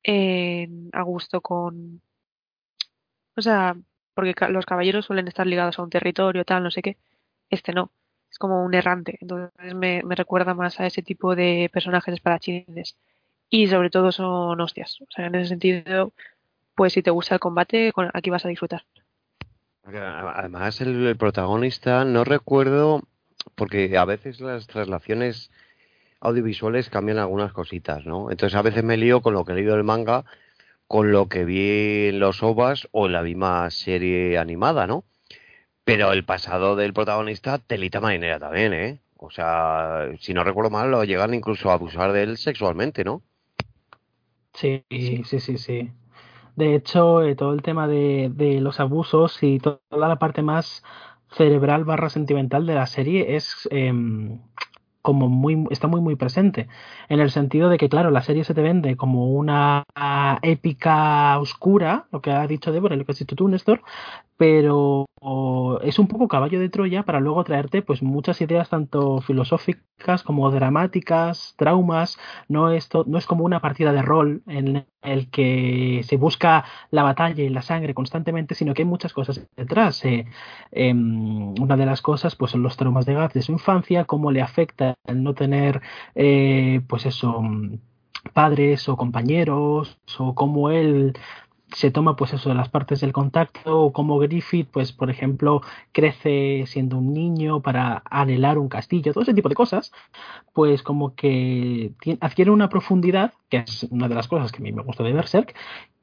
[0.05, 2.01] a gusto con.
[3.35, 3.75] O sea,
[4.13, 6.97] porque los caballeros suelen estar ligados a un territorio, tal, no sé qué.
[7.49, 7.91] Este no,
[8.29, 9.17] es como un errante.
[9.21, 12.97] Entonces me, recuerda más a ese tipo de personajes espadachines.
[13.49, 14.99] Y sobre todo son hostias.
[15.01, 16.13] O sea, en ese sentido,
[16.75, 18.83] pues si te gusta el combate, aquí vas a disfrutar.
[19.83, 23.03] Además, el, protagonista, no recuerdo,
[23.55, 25.51] porque a veces las traslaciones
[26.23, 28.31] audiovisuales cambian algunas cositas, ¿no?
[28.31, 30.23] Entonces a veces me lío con lo que he leído del manga,
[30.87, 35.03] con lo que vi en los OVAs o en la misma serie animada, ¿no?
[35.83, 38.99] Pero el pasado del protagonista, telita marinera también, ¿eh?
[39.17, 43.21] O sea, si no recuerdo mal, lo llegan incluso a abusar de él sexualmente, ¿no?
[44.53, 45.91] Sí, sí, sí, sí.
[46.55, 50.83] De hecho, eh, todo el tema de, los abusos y toda la parte más
[51.31, 54.39] cerebral barra sentimental de la serie es em,
[55.03, 56.67] como muy está muy muy presente.
[57.09, 59.83] En el sentido de que claro la serie se te vende como una
[60.41, 63.83] épica oscura lo que ha dicho Débora lo que has dicho tú Néstor
[64.37, 65.05] pero
[65.81, 70.49] es un poco caballo de Troya para luego traerte pues muchas ideas tanto filosóficas como
[70.51, 76.17] dramáticas, traumas, no es, no es como una partida de rol en el que se
[76.17, 80.03] busca la batalla y la sangre constantemente, sino que hay muchas cosas detrás.
[80.05, 80.25] Eh,
[80.71, 84.31] em, una de las cosas pues son los traumas de Gav de su infancia, cómo
[84.31, 85.81] le afecta el no tener
[86.15, 87.41] eh, pues eso
[88.31, 91.13] padres o compañeros o cómo él
[91.73, 95.61] se toma pues eso de las partes del contacto o como Griffith pues por ejemplo
[95.91, 99.91] crece siendo un niño para anhelar un castillo todo ese tipo de cosas
[100.53, 104.71] pues como que adquiere una profundidad que es una de las cosas que a mí
[104.71, 105.55] me gusta de Berserk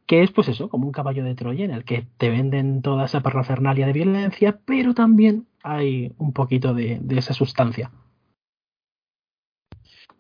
[0.07, 3.05] que es pues eso como un caballo de Troya en el que te venden toda
[3.05, 7.91] esa parafernalia de violencia pero también hay un poquito de esa sustancia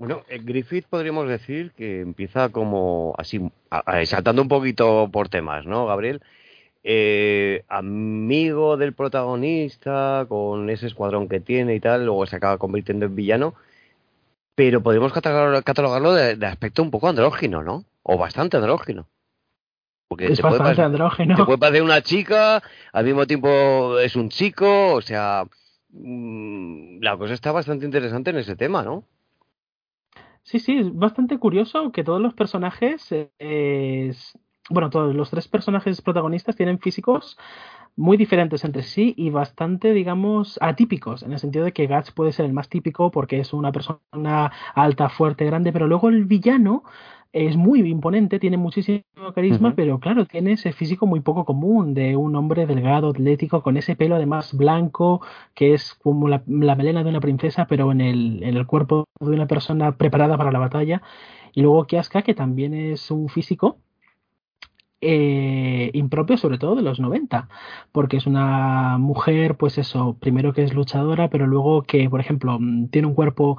[0.00, 3.38] bueno, el Griffith podríamos decir que empieza como así,
[4.06, 6.22] saltando un poquito por temas, ¿no, Gabriel?
[6.82, 13.04] Eh, amigo del protagonista, con ese escuadrón que tiene y tal, luego se acaba convirtiendo
[13.04, 13.54] en villano,
[14.54, 17.84] pero podemos catalogarlo de, aspecto un poco andrógino, ¿no?
[18.02, 19.06] O bastante andrógino.
[20.08, 21.36] Porque es bastante andrógino.
[21.36, 22.62] Se puede parecer una chica,
[22.94, 25.44] al mismo tiempo es un chico, o sea,
[25.90, 29.04] mm, la cosa está bastante interesante en ese tema, ¿no?
[30.42, 33.06] Sí, sí, es bastante curioso que todos los personajes,
[33.38, 34.12] eh,
[34.68, 37.38] bueno, todos los tres personajes protagonistas tienen físicos
[37.96, 42.32] muy diferentes entre sí y bastante, digamos, atípicos, en el sentido de que Guts puede
[42.32, 46.84] ser el más típico porque es una persona alta, fuerte, grande, pero luego el villano
[47.32, 49.02] es muy imponente, tiene muchísimo
[49.34, 53.76] carisma, pero claro, tiene ese físico muy poco común de un hombre delgado, atlético, con
[53.76, 55.20] ese pelo además blanco,
[55.54, 59.30] que es como la, melena de una princesa, pero en el, en el cuerpo de
[59.30, 61.02] una persona preparada para la batalla.
[61.54, 63.78] Y luego Kiaska, que también es un físico
[65.02, 67.48] eh, impropio sobre todo de los 90,
[67.92, 72.58] porque es una mujer, pues eso, primero que es luchadora, pero luego que, por ejemplo,
[72.90, 73.58] tiene un cuerpo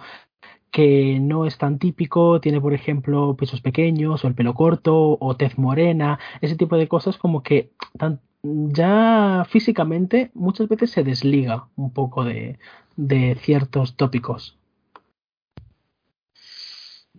[0.71, 5.35] que no es tan típico, tiene por ejemplo pesos pequeños o el pelo corto o
[5.35, 7.71] tez morena, ese tipo de cosas como que
[8.43, 12.57] ya físicamente muchas veces se desliga un poco de,
[12.95, 14.57] de ciertos tópicos.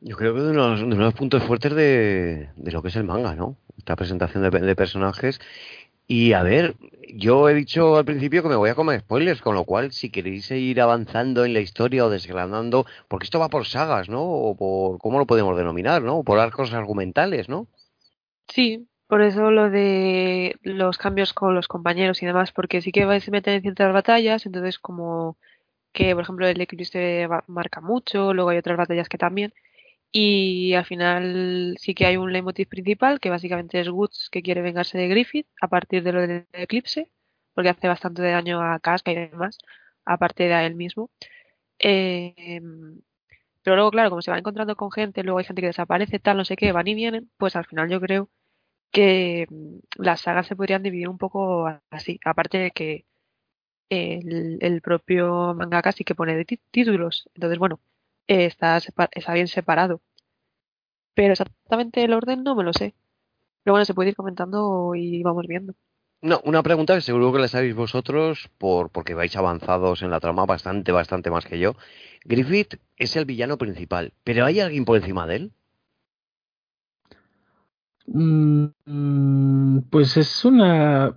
[0.04, 3.04] Yo creo que de unos, de unos puntos fuertes de, de, lo que es el
[3.04, 3.56] manga, ¿no?
[3.78, 5.40] Esta presentación de personajes
[6.06, 6.76] y a ver,
[7.14, 10.10] yo he dicho al principio que me voy a comer spoilers, con lo cual si
[10.10, 14.22] queréis ir avanzando en la historia o desgranando, porque esto va por sagas, ¿no?
[14.22, 16.22] O por, ¿cómo lo podemos denominar, ¿no?
[16.22, 17.66] Por arcos argumentales, ¿no?
[18.48, 23.04] Sí, por eso lo de los cambios con los compañeros y demás, porque sí que
[23.04, 25.36] vais a meter en ciertas batallas, entonces como
[25.92, 29.52] que, por ejemplo, el eclipse marca mucho, luego hay otras batallas que también,
[30.12, 34.62] y al final sí que hay un leitmotiv principal, que básicamente es Woods que quiere
[34.62, 37.10] vengarse de Griffith a partir de lo del eclipse,
[37.54, 39.58] porque hace bastante daño a Casca y demás,
[40.04, 41.10] aparte de él mismo.
[41.80, 42.60] Eh,
[43.62, 46.36] pero luego, claro, como se va encontrando con gente, luego hay gente que desaparece, tal,
[46.38, 48.28] no sé qué, van y vienen, pues al final yo creo
[48.92, 53.06] que mm, las sagas se podrían dividir un poco así, aparte de que
[53.90, 57.28] el, el propio mangaka sí que pone de títulos.
[57.34, 57.80] Entonces, bueno,
[58.26, 60.00] está, está bien separado.
[61.14, 62.94] Pero exactamente el orden no me lo sé.
[63.62, 65.74] Pero bueno, se puede ir comentando y vamos viendo.
[66.22, 70.20] No, una pregunta que seguro que la sabéis vosotros por, porque vais avanzados en la
[70.20, 71.74] trama bastante, bastante más que yo.
[72.24, 75.52] Griffith es el villano principal, pero ¿hay alguien por encima de él?
[78.06, 81.14] Mm, pues es una,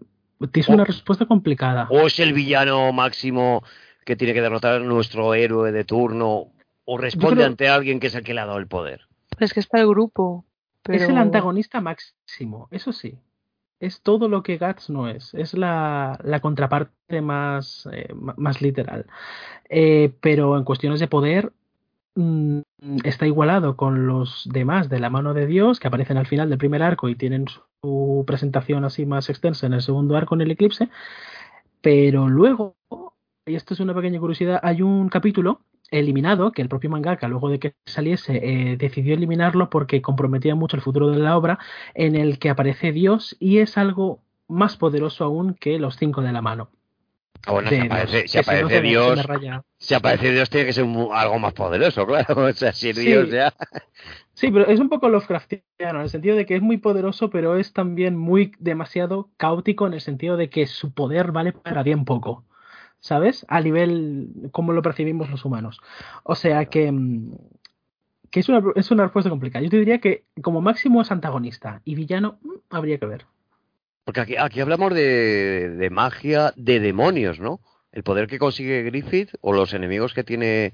[0.53, 1.87] es una respuesta complicada.
[1.91, 3.63] ¿O es el villano máximo
[4.05, 6.51] que tiene que derrotar a nuestro héroe de turno
[6.85, 9.01] o responde ante alguien que es el que le ha dado el poder.
[9.39, 10.45] Es que está el grupo.
[10.85, 13.17] Es el antagonista máximo, eso sí.
[13.79, 15.33] Es todo lo que Guts no es.
[15.33, 19.07] Es la, la contraparte más, eh, más literal.
[19.67, 21.51] Eh, pero en cuestiones de poder
[22.13, 22.59] mm,
[23.03, 26.59] está igualado con los demás de la mano de Dios que aparecen al final del
[26.59, 27.47] primer arco y tienen
[27.81, 30.89] su presentación así más extensa en el segundo arco en el eclipse.
[31.81, 32.75] Pero luego,
[33.45, 35.61] y esto es una pequeña curiosidad, hay un capítulo
[35.99, 40.75] eliminado, que el propio mangaka, luego de que saliese, eh, decidió eliminarlo porque comprometía mucho
[40.75, 41.59] el futuro de la obra,
[41.93, 46.31] en el que aparece Dios y es algo más poderoso aún que los cinco de
[46.31, 46.69] la mano.
[47.45, 49.19] Ah, bueno, si aparece, si aparece Dios,
[49.77, 52.45] si aparece Dios tiene que ser algo más poderoso, claro.
[52.45, 53.53] O sea, si Dios ya.
[54.33, 57.57] Sí, pero es un poco Lovecraftiano, en el sentido de que es muy poderoso, pero
[57.57, 62.03] es también muy demasiado caótico en el sentido de que su poder vale para bien
[62.03, 62.43] poco.
[63.05, 63.45] ¿Sabes?
[63.49, 65.79] A nivel como lo percibimos los humanos.
[66.23, 67.35] O sea que, mm,
[68.31, 69.63] que es, una, es una respuesta complicada.
[69.63, 73.27] Yo te diría que como máximo es antagonista y villano mm, habría que ver.
[74.05, 77.59] Porque aquí, aquí hablamos de, de magia de demonios, ¿no?
[77.91, 80.73] El poder que consigue Griffith o los enemigos que tiene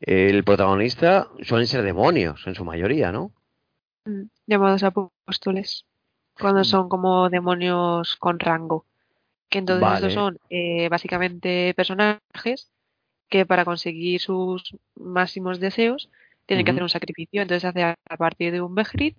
[0.00, 3.30] el protagonista suelen ser demonios en su mayoría, ¿no?
[4.04, 5.86] Mm, llamados apóstoles,
[6.40, 8.84] cuando son como demonios con rango.
[9.48, 12.70] Que entonces estos son eh, básicamente personajes
[13.28, 16.10] que para conseguir sus máximos deseos
[16.46, 17.42] tienen que hacer un sacrificio.
[17.42, 19.16] Entonces se hace a partir de un Behrit,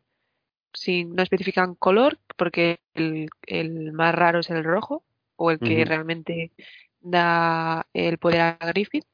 [0.73, 5.03] sin, no especifican color, porque el, el, más raro es el rojo,
[5.35, 6.51] o el que realmente
[6.99, 9.05] da el poder a Griffith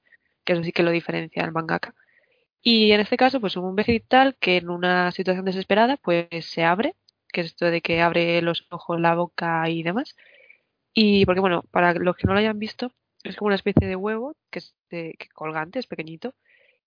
[0.46, 1.94] que eso sí que lo diferencia el mangaka.
[2.62, 3.76] Y en este caso, pues un
[4.08, 6.96] tal que en una situación desesperada, pues se abre,
[7.34, 10.16] que es esto de que abre los ojos, la boca y demás.
[10.98, 12.90] Y porque, bueno, para los que no lo hayan visto,
[13.24, 16.34] es como una especie de huevo que es de, colgante, es pequeñito.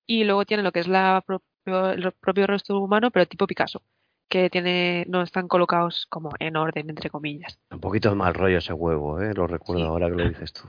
[0.07, 3.83] Y luego tiene lo que es la propio, el propio rostro humano, pero tipo Picasso,
[4.29, 7.59] que tiene no están colocados como en orden, entre comillas.
[7.71, 9.35] Un poquito mal rollo ese huevo, ¿eh?
[9.35, 10.63] lo recuerdo ahora que lo dices tú.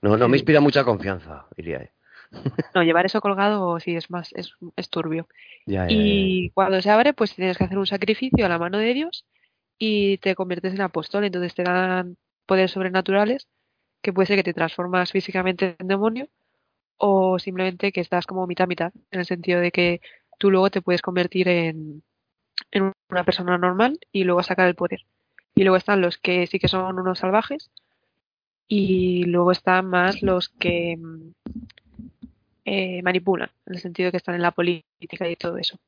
[0.00, 1.90] No, no me inspira mucha confianza, diría.
[2.74, 4.54] No, llevar eso colgado sí es más, es,
[4.88, 5.26] turbio.
[5.66, 9.24] y cuando se abre, pues tienes que hacer un sacrificio a la mano de Dios
[9.78, 11.24] y te conviertes en apóstol.
[11.24, 13.48] Entonces te dan poderes sobrenaturales,
[14.02, 16.28] que puede ser que te transformas físicamente en demonio
[16.96, 20.00] o simplemente que estás como mitad mitad, en el sentido de que
[20.38, 22.02] tú luego te puedes convertir en,
[22.70, 25.06] en una persona normal y luego sacar el poder.
[25.54, 27.70] Y luego están los que sí que son unos salvajes
[28.66, 30.98] y luego están más los que
[32.64, 35.78] eh, manipulan, en el sentido de que están en la política y todo eso.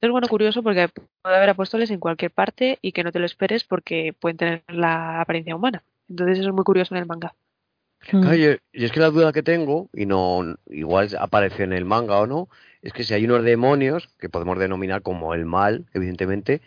[0.00, 0.88] Es bueno, curioso porque
[1.22, 4.62] puede haber apóstoles en cualquier parte y que no te lo esperes porque pueden tener
[4.68, 5.82] la apariencia humana.
[6.08, 7.34] Entonces eso es muy curioso en el manga.
[8.10, 8.24] Hmm.
[8.32, 12.26] y es que la duda que tengo, y no igual aparece en el manga o
[12.26, 12.48] no,
[12.80, 16.62] es que si hay unos demonios, que podemos denominar como el mal, evidentemente,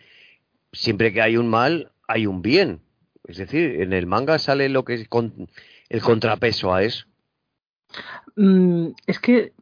[0.72, 2.80] siempre que hay un mal, hay un bien.
[3.26, 5.08] Es decir, en el manga sale lo que es
[5.88, 7.06] el contrapeso a eso.
[8.36, 9.53] Mm, es que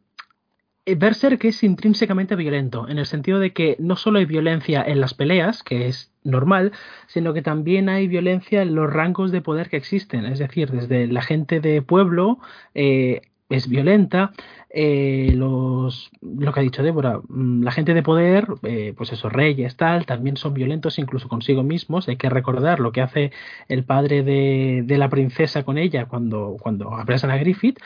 [0.85, 5.13] Berserk es intrínsecamente violento, en el sentido de que no solo hay violencia en las
[5.13, 6.73] peleas, que es normal,
[7.07, 10.25] sino que también hay violencia en los rangos de poder que existen.
[10.25, 12.39] Es decir, desde la gente de pueblo
[12.73, 14.33] eh, es violenta.
[14.69, 19.31] Eh, los, lo que ha dicho Débora, mm, la gente de poder, eh, pues esos
[19.31, 22.09] reyes, tal, también son violentos incluso consigo mismos.
[22.09, 23.31] Hay que recordar lo que hace
[23.69, 27.79] el padre de, de la princesa con ella cuando, cuando apresan a Griffith.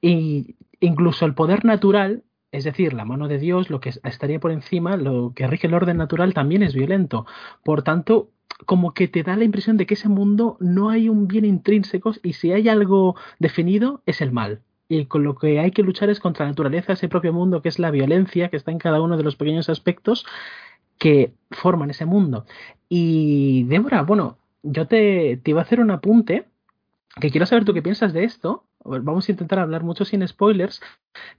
[0.00, 4.52] Y incluso el poder natural, es decir, la mano de Dios, lo que estaría por
[4.52, 7.26] encima, lo que rige el orden natural, también es violento.
[7.64, 8.30] Por tanto,
[8.66, 12.12] como que te da la impresión de que ese mundo no hay un bien intrínseco
[12.22, 16.08] y si hay algo definido es el mal y con lo que hay que luchar
[16.10, 19.02] es contra la naturaleza, ese propio mundo que es la violencia que está en cada
[19.02, 20.26] uno de los pequeños aspectos
[20.98, 22.46] que forman ese mundo.
[22.88, 26.46] Y Débora, bueno, yo te, iba a hacer un apunte
[27.20, 28.64] que quiero saber tú qué piensas de esto.
[28.88, 30.80] Vamos a intentar hablar mucho sin spoilers,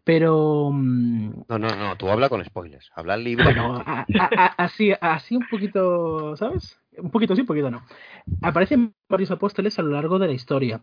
[0.03, 0.69] pero...
[0.71, 3.43] Mm, no, no, no, tú habla con spoilers, habla libre.
[3.43, 3.83] Bueno,
[4.57, 6.79] así, así un poquito, ¿sabes?
[6.97, 7.83] Un poquito sí, un poquito no.
[8.41, 10.81] Aparecen varios apóstoles a lo largo de la historia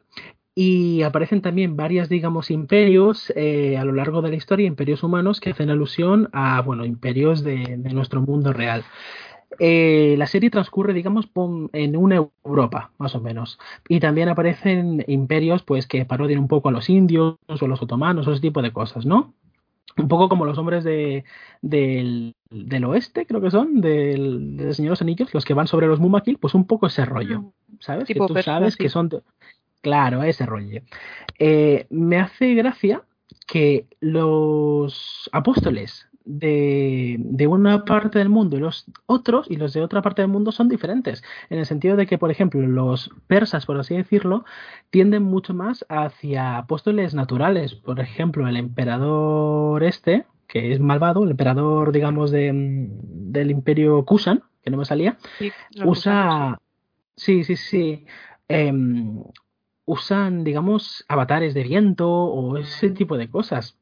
[0.58, 5.38] y aparecen también varias, digamos, imperios eh, a lo largo de la historia, imperios humanos
[5.38, 8.82] que hacen alusión a, bueno, imperios de, nuestro mundo real.
[9.58, 11.28] Eh, la serie transcurre, digamos,
[11.72, 13.58] en una Europa, más o menos.
[13.88, 17.82] Y también aparecen imperios, pues, que parodian un poco a los indios o a los
[17.82, 19.34] otomanos o ese tipo de cosas, ¿no?
[19.96, 21.24] Un poco como los hombres de,
[21.62, 25.86] del, del oeste, creo que son, del, de Señor los Anillos, los que van sobre
[25.86, 28.06] los Mumakil, pues un poco ese rollo, ¿sabes?
[28.06, 29.08] que tú sabes que son
[29.80, 30.82] Claro, ese rollo.
[31.38, 33.04] Eh, me hace gracia
[33.46, 39.82] que los apóstoles de, de, una parte del mundo y los otros y los de
[39.82, 41.22] otra parte del mundo son diferentes.
[41.48, 44.44] En el sentido de que, por ejemplo, los persas, por así decirlo,
[44.90, 47.74] tienden mucho más hacia apóstoles naturales.
[47.74, 54.42] Por ejemplo, el emperador este, que es malvado, el emperador, digamos, de, del imperio Kusan,
[54.62, 55.16] que no me salía,
[55.84, 56.58] usa...
[57.14, 58.04] Sí, sí, sí.
[58.46, 59.22] Em,
[59.86, 63.78] usan, digamos, avatares de viento o ese tipo de cosas.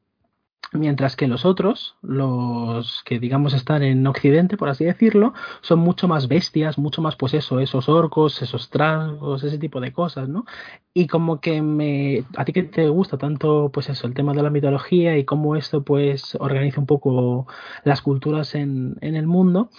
[0.73, 6.07] Mientras que los otros, los que digamos están en Occidente, por así decirlo, son mucho
[6.07, 10.45] más bestias, mucho más pues eso, esos orcos, esos trangos, ese tipo de cosas, ¿no?
[10.93, 14.43] Y como que me, a ti que te gusta tanto pues eso, el tema de
[14.43, 17.47] la mitología y cómo esto pues organiza un poco
[17.83, 19.69] las culturas en, en el mundo,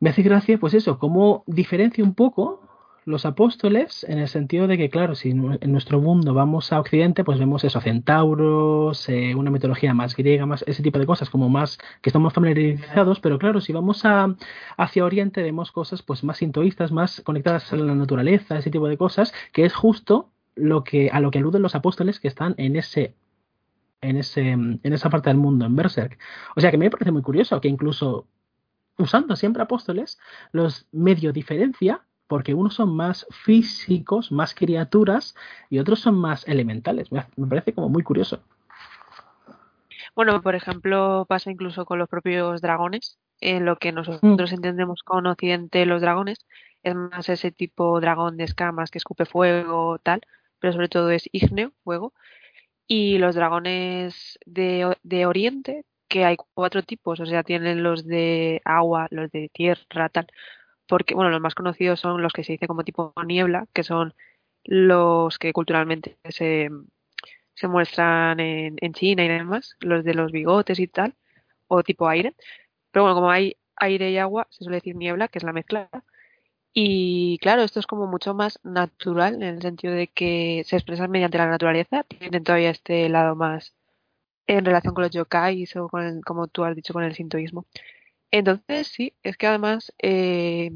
[0.00, 2.65] me hace gracia pues eso, cómo diferencia un poco
[3.06, 7.22] los apóstoles en el sentido de que, claro, si en nuestro mundo vamos a Occidente,
[7.22, 11.48] pues vemos eso, centauros, eh, una mitología más griega, más ese tipo de cosas, como
[11.48, 14.34] más que estamos familiarizados, pero claro, si vamos a,
[14.76, 18.98] hacia Oriente vemos cosas pues más sintoístas, más conectadas a la naturaleza, ese tipo de
[18.98, 22.74] cosas, que es justo lo que a lo que aluden los apóstoles que están en
[22.74, 23.14] ese
[24.00, 26.18] en ese en esa parte del mundo en Berserk.
[26.56, 28.26] O sea que me parece muy curioso que incluso
[28.98, 30.18] usando siempre apóstoles
[30.52, 35.34] los medio diferencia porque unos son más físicos, más criaturas,
[35.70, 37.10] y otros son más elementales.
[37.12, 38.40] Me, parece como muy curioso.
[40.14, 43.18] Bueno, por ejemplo, pasa incluso con los propios dragones.
[43.40, 44.54] En lo que nosotros mm.
[44.54, 46.46] entendemos con Occidente los dragones
[46.82, 50.22] es más ese tipo dragón de escamas que escupe fuego, tal,
[50.58, 52.14] pero sobre todo es ígneo, fuego.
[52.86, 58.62] Y los dragones de, de Oriente, que hay cuatro tipos, o sea, tienen los de
[58.64, 60.28] agua, los de tierra, tal,
[60.88, 64.14] porque, bueno, los más conocidos son los que se dice como tipo niebla, que son
[64.64, 66.70] los que culturalmente se,
[67.54, 71.14] se muestran en, en China y demás, los de los bigotes y tal,
[71.68, 72.34] o tipo aire.
[72.92, 75.90] Pero bueno, como hay aire y agua, se suele decir niebla, que es la mezcla.
[76.72, 81.10] Y claro, esto es como mucho más natural en el sentido de que se expresan
[81.10, 83.74] mediante la naturaleza, tienen todavía este lado más
[84.46, 87.66] en relación con los yokais o con como tú has dicho, con el sintoísmo.
[88.30, 90.70] Entonces, sí, es que además eh,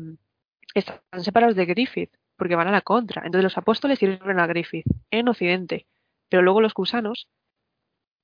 [0.74, 3.22] están separados de Griffith, porque van a la contra.
[3.26, 5.86] Entonces los apóstoles sirven a Griffith en Occidente,
[6.30, 7.28] pero luego los cusanos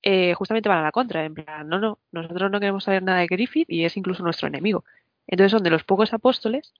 [0.01, 3.19] eh, justamente van a la contra, en plan, no, no, nosotros no queremos saber nada
[3.19, 4.83] de Griffith y es incluso nuestro enemigo.
[5.27, 6.73] Entonces son de los pocos apóstoles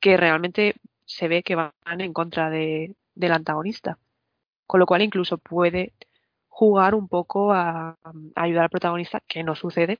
[0.00, 3.98] que realmente se ve que van en contra de, del antagonista.
[4.66, 5.92] Con lo cual incluso puede
[6.48, 7.98] jugar un poco a
[8.34, 9.98] ayudar al protagonista, que no sucede,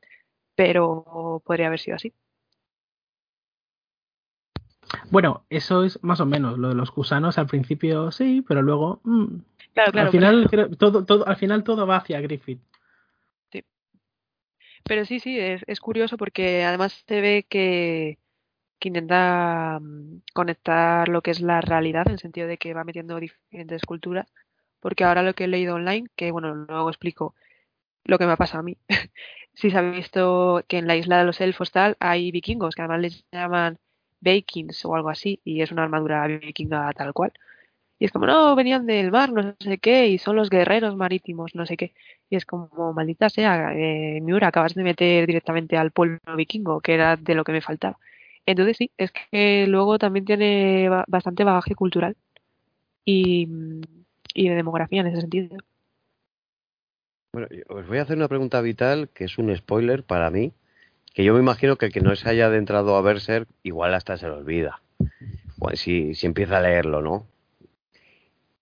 [0.59, 2.12] pero podría haber sido así.
[5.09, 9.00] Bueno, eso es más o menos lo de los gusanos al principio sí, pero luego
[9.04, 9.26] mm,
[9.72, 12.59] claro, claro, al final todo, todo, al final todo va hacia Griffith.
[13.52, 13.62] Sí.
[14.82, 18.18] Pero sí, sí, es, es curioso porque además se ve que,
[18.80, 22.82] que intenta mm, conectar lo que es la realidad en el sentido de que va
[22.82, 24.26] metiendo diferentes culturas,
[24.80, 27.36] porque ahora lo que he leído online, que bueno, luego explico
[28.09, 28.76] lo que me ha pasado a mí,
[29.59, 32.82] si se ha visto que en la isla de los elfos tal hay vikingos, que
[32.82, 33.78] además les llaman
[34.20, 37.32] Vikings o algo así, y es una armadura vikinga tal cual.
[37.98, 41.54] Y es como, no, venían del mar, no sé qué, y son los guerreros marítimos,
[41.54, 41.94] no sé qué.
[42.30, 46.94] Y es como, maldita sea, eh, Miura, acabas de meter directamente al pueblo vikingo, que
[46.94, 47.98] era de lo que me faltaba.
[48.46, 52.16] Entonces sí, es que luego también tiene bastante bagaje cultural
[53.04, 53.48] y,
[54.34, 55.56] y de demografía en ese sentido.
[57.39, 60.53] Bueno, os voy a hacer una pregunta vital que es un spoiler para mí,
[61.14, 64.16] que yo me imagino que el que no se haya adentrado a Berserk igual hasta
[64.16, 64.82] se lo olvida.
[65.74, 67.28] si, si empieza a leerlo, ¿no?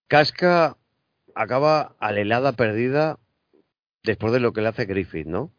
[0.09, 0.77] Casca
[1.35, 3.19] acaba alelada perdida
[4.03, 5.51] después de lo que le hace Griffith, ¿no?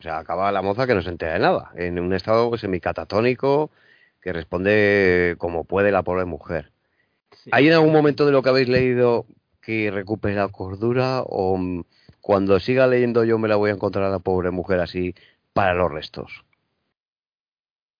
[0.00, 3.70] O sea, acaba la moza que no se entera de nada, en un estado semicatatónico
[4.20, 6.72] que responde como puede la pobre mujer.
[7.52, 9.24] ¿Hay en algún momento de lo que habéis leído
[9.60, 11.84] que recupera cordura o
[12.24, 15.14] cuando siga leyendo yo me la voy a encontrar a la pobre mujer así
[15.52, 16.42] para los restos.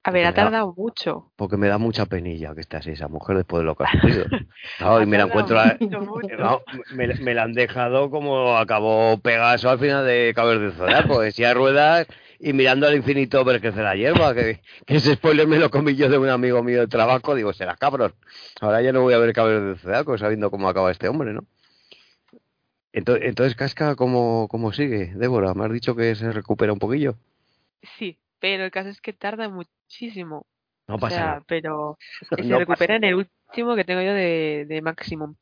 [0.02, 1.30] A ver, ha tardado mucho.
[1.36, 3.90] Porque me da mucha penilla que esté así esa mujer después de lo que ha
[3.90, 4.24] sufrido.
[5.02, 5.60] y me la encuentro.
[6.94, 11.44] me, la han dejado como acabó Pegaso al final de Caber de Zodar, pues si
[11.44, 12.06] hay ruedas
[12.40, 16.08] y mirando al infinito ver crecer la hierba, que, ese spoiler me lo comí yo
[16.08, 18.14] de un amigo mío de trabajo, digo, será cabrón.
[18.62, 21.44] Ahora ya no voy a ver Caber de Zodar, sabiendo cómo acaba este hombre, ¿no?
[22.94, 25.12] Entonces, entonces Casca, ¿cómo, ¿cómo sigue?
[25.16, 27.16] Débora, me has dicho que se recupera un poquillo.
[27.98, 30.46] Sí, pero el caso es que tarda muchísimo.
[30.86, 31.44] No pasa nada.
[31.48, 31.98] Pero
[32.30, 35.34] se recupera en el último que tengo yo de, de Maximum.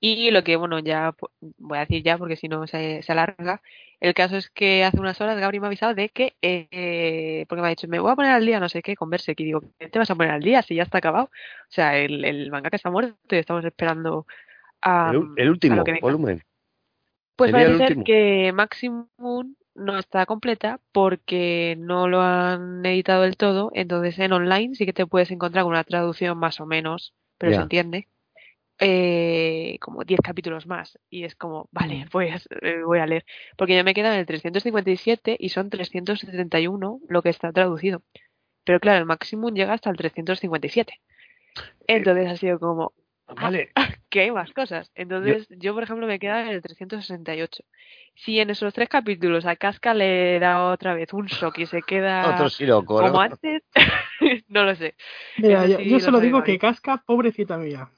[0.00, 1.14] Y lo que, bueno, ya
[1.58, 3.62] voy a decir ya porque si no se, se alarga.
[4.00, 7.62] El caso es que hace unas horas Gabri me ha avisado de que, eh, porque
[7.62, 9.38] me ha dicho, me voy a poner al día, no sé qué, con Berserk.
[9.38, 11.26] Y digo, ¿qué te vas a poner al día si ya está acabado?
[11.26, 14.26] O sea, el, el manga que está muerto y estamos esperando
[14.82, 15.12] a.
[15.36, 16.42] El, último volumen.
[17.36, 23.70] Pues parece ser que Maximum no está completa porque no lo han editado del todo,
[23.74, 27.52] entonces en online sí que te puedes encontrar con una traducción más o menos, pero
[27.52, 28.08] se entiende.
[28.78, 30.98] eh, como 10 capítulos más.
[31.08, 32.48] Y es como, vale, pues
[32.84, 33.24] voy a leer.
[33.56, 38.02] Porque ya me quedan el 357 y son 371 lo que está traducido.
[38.64, 41.00] Pero claro, el máximo llega hasta el 357.
[41.86, 42.92] Entonces ha sido como,
[43.28, 43.70] ah, vale.
[44.10, 44.90] que hay más cosas.
[44.94, 47.62] Entonces yo, por ejemplo, me queda en el 368.
[48.14, 51.82] Si en esos tres capítulos a Casca le da otra vez un shock y se
[51.82, 52.36] queda
[52.86, 53.62] como antes,
[54.48, 54.94] no lo sé.
[55.38, 57.90] Mira, yo, solo digo que Casca, pobrecita mía.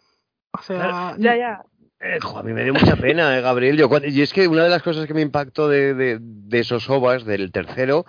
[0.53, 1.63] O sea, ya, ya.
[2.01, 3.77] Eh, a mí me dio mucha pena, eh, Gabriel.
[3.77, 6.89] Yo, y es que una de las cosas que me impactó de, de, de esos
[6.91, 8.07] ovas, del tercero,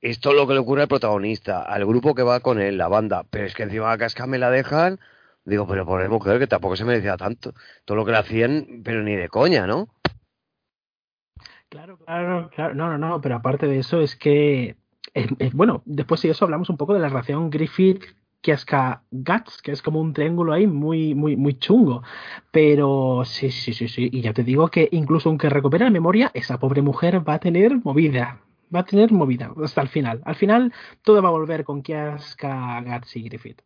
[0.00, 2.88] es todo lo que le ocurre al protagonista, al grupo que va con él, la
[2.88, 3.24] banda.
[3.30, 5.00] Pero es que encima a Casca me la dejan.
[5.44, 7.52] Digo, pero por mujer que tampoco se merecía tanto.
[7.84, 9.88] Todo lo que le hacían, pero ni de coña, ¿no?
[11.68, 12.74] Claro, claro, claro.
[12.74, 14.76] No, no, no, pero aparte de eso es que.
[15.52, 18.04] bueno, después de eso hablamos un poco de la relación Griffith
[18.40, 22.02] Kiaska Guts, que es como un triángulo ahí muy, muy, muy chungo.
[22.50, 24.08] Pero sí, sí, sí, sí.
[24.12, 27.40] Y ya te digo que incluso aunque recupere la memoria, esa pobre mujer va a
[27.40, 28.40] tener movida
[28.74, 30.20] va a tener movida hasta el final.
[30.24, 30.72] Al final
[31.02, 33.62] todo va a volver con Kiaska, Guts y Griffith.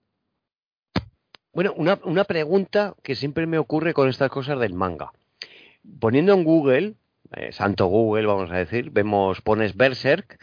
[1.59, 5.11] Bueno, una, una pregunta que siempre me ocurre con estas cosas del manga.
[5.99, 6.95] Poniendo en Google,
[7.33, 10.39] eh, santo Google vamos a decir, vemos, pones Berserk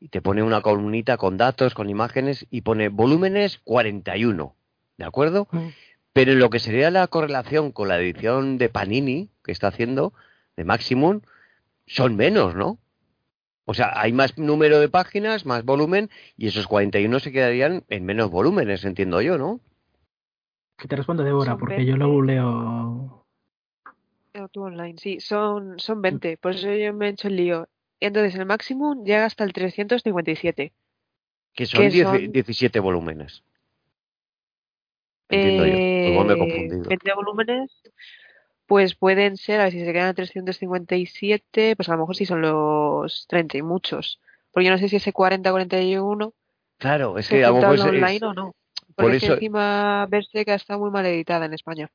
[0.00, 4.56] y te pone una columnita con datos, con imágenes y pone volúmenes 41,
[4.96, 5.48] ¿de acuerdo?
[5.50, 5.68] Mm.
[6.14, 10.14] Pero en lo que sería la correlación con la edición de Panini que está haciendo,
[10.56, 11.20] de Maximum,
[11.86, 12.78] son menos, ¿no?
[13.66, 16.08] O sea, hay más número de páginas, más volumen,
[16.38, 19.60] y esos 41 se quedarían en menos volúmenes, entiendo yo, ¿no?
[20.76, 23.24] Que te responda Débora, porque yo lo leo.
[24.50, 27.68] Tú online, sí, son, son 20, por eso yo me he hecho el lío.
[28.00, 30.72] Entonces el máximo llega hasta el 357.
[31.54, 33.44] Que son, 17 volúmenes.
[35.28, 35.72] Entiendo yo.
[35.72, 36.88] me he eh, confundido.
[36.88, 37.82] 20 volúmenes
[38.66, 42.26] pues pueden ser, a ver si se quedan a 357, pues a lo mejor sí
[42.26, 44.20] son los 30 y muchos.
[44.50, 46.32] Porque yo no sé si ese 40-41.
[46.78, 48.54] Claro, es que a lo mejor online o no.
[48.96, 51.90] Porque es que encima verse que está muy mal editada en España.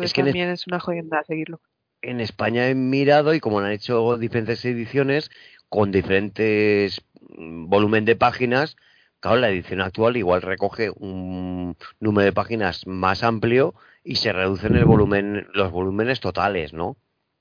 [0.00, 1.60] es que también es una jodienda seguirlo.
[2.02, 5.30] En España he mirado y como han hecho diferentes ediciones
[5.68, 7.02] con diferentes
[7.36, 8.76] mm, volumen de páginas,
[9.20, 14.76] claro, la edición actual igual recoge un número de páginas más amplio y se reducen
[14.76, 16.96] el volumen, los volúmenes totales, ¿no?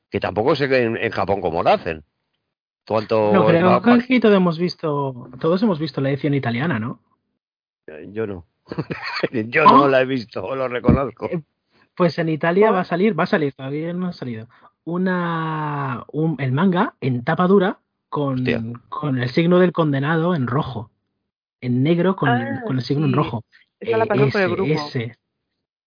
[0.10, 2.06] Que tampoco sé en, en Japón cómo lo hacen.
[2.86, 7.00] ¿Cuánto no, creo que todos hemos visto, todos hemos visto la edición italiana, ¿no?
[8.08, 8.46] Yo no.
[9.32, 11.26] Yo no la he visto, lo reconozco.
[11.26, 11.42] Eh,
[11.96, 14.48] pues en Italia va a salir, va a salir, todavía no ha salido,
[14.84, 18.46] una un, el manga en tapa dura con,
[18.90, 20.92] con el signo del condenado en rojo.
[21.62, 23.44] En negro con, ah, con el signo en rojo.
[23.80, 24.72] Esa la pasó por el grupo.
[24.72, 25.18] Ese,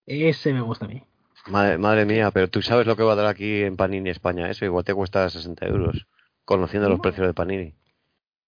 [0.07, 1.03] ese me gusta a mí.
[1.49, 4.51] Madre, mía, pero tú sabes lo que va a dar aquí en Panini España.
[4.51, 6.07] Eso igual te cuesta 60 euros,
[6.45, 7.74] conociendo los precios de Panini.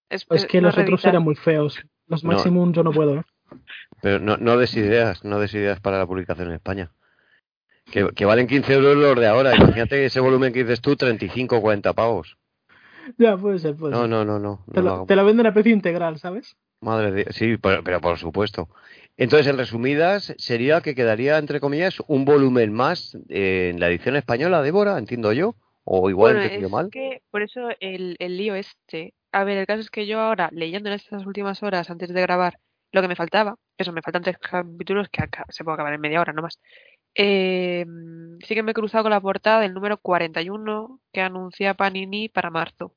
[0.09, 1.79] Es, que los otros eran muy feos.
[2.07, 3.15] Los Maximum yo no puedo.
[3.15, 3.23] ¿eh?
[4.01, 6.91] Pero no, no des ideas, no des ideas para la publicación en España.
[7.91, 9.55] Que, que valen 15 euros los de ahora.
[9.55, 12.37] Imagínate ese volumen que dices tú, 35 o 40 pavos.
[13.17, 14.63] Ya, puede ser, puede no, No, no, no.
[14.71, 16.55] Te, lo, te la venden a precio integral, ¿sabes?
[16.81, 17.33] Madre de...
[17.33, 18.69] Sí, pero, pero por supuesto.
[19.17, 24.61] Entonces, en resumidas, sería que quedaría, entre comillas, un volumen más en la edición española,
[24.61, 26.89] Débora, entiendo yo, o igual bueno, entendido mal.
[26.89, 29.13] Que por eso el, el lío este.
[29.31, 32.21] A ver, el caso es que yo ahora, leyendo en estas últimas horas antes de
[32.21, 32.59] grabar,
[32.91, 36.21] lo que me faltaba, eso, me faltan tres capítulos que se puede acabar en media
[36.21, 36.59] hora nomás.
[37.15, 37.85] Eh,
[38.45, 42.49] sí que me he cruzado con la portada del número 41 que anuncia Panini para
[42.49, 42.95] marzo.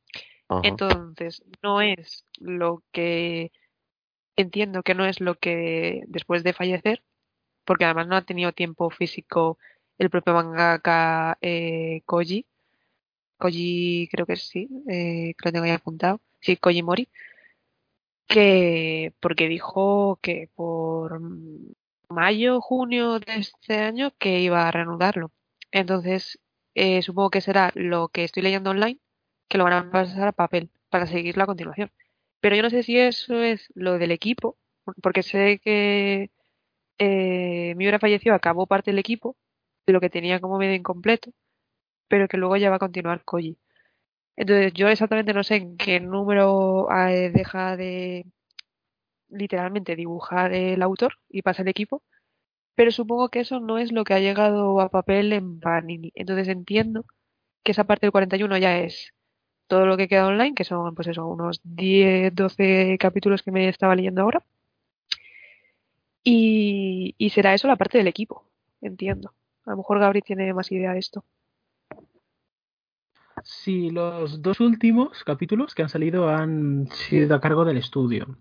[0.62, 3.53] Entonces, no es lo que
[4.36, 7.03] entiendo que no es lo que después de fallecer,
[7.64, 9.59] porque además no ha tenido tiempo físico
[9.99, 12.47] el propio mangaka eh, Koji.
[13.38, 16.20] Koji creo que sí, eh, que lo tengo ahí apuntado.
[16.40, 17.09] Sí, Koji Mori.
[18.27, 21.20] Que porque dijo que por
[22.09, 25.33] mayo, junio de este año que iba a reanudarlo.
[25.70, 26.39] Entonces,
[26.75, 29.01] eh, supongo que será lo que estoy leyendo online,
[29.49, 31.91] que lo van a pasar a papel para seguirlo a continuación.
[32.41, 34.59] Pero yo no sé si eso es lo del equipo,
[35.03, 36.31] porque sé que
[36.99, 39.37] eh, Miura falleció, acabó parte del equipo,
[39.87, 41.33] de lo que tenía como medio incompleto,
[42.09, 43.59] pero que luego ya va a continuar Koji.
[44.37, 48.26] Entonces yo exactamente no sé en qué número eh, deja de
[49.28, 52.03] literalmente dibujar el autor y pasa el equipo,
[52.74, 56.12] pero supongo que eso no es lo que ha llegado a papel en Panini.
[56.14, 57.05] Entonces entiendo
[57.64, 59.14] que esa parte del 41 ya es
[59.68, 63.68] todo lo que queda online, que son pues eso, unos 10, 12 capítulos que me
[63.68, 64.45] estaba leyendo ahora.
[66.24, 68.45] Y, será eso la parte del equipo,
[68.80, 69.35] entiendo.
[69.64, 71.24] A lo mejor Gabri tiene más idea de esto.
[73.45, 78.36] Sí, los dos últimos capítulos que han salido han sido a cargo del estudio.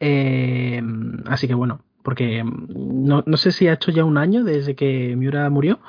[0.00, 0.82] Eh,
[1.26, 5.16] así que bueno, porque no, no, sé si ha hecho ya un año desde que
[5.16, 5.80] Miura murió,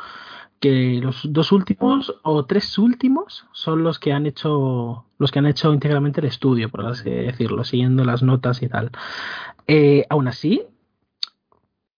[0.59, 5.45] que los dos últimos o tres últimos son los que han hecho los que han
[5.45, 8.91] hecho íntegramente el estudio, por así decirlo, siguiendo las notas y tal.
[9.67, 10.63] Eh, aún así,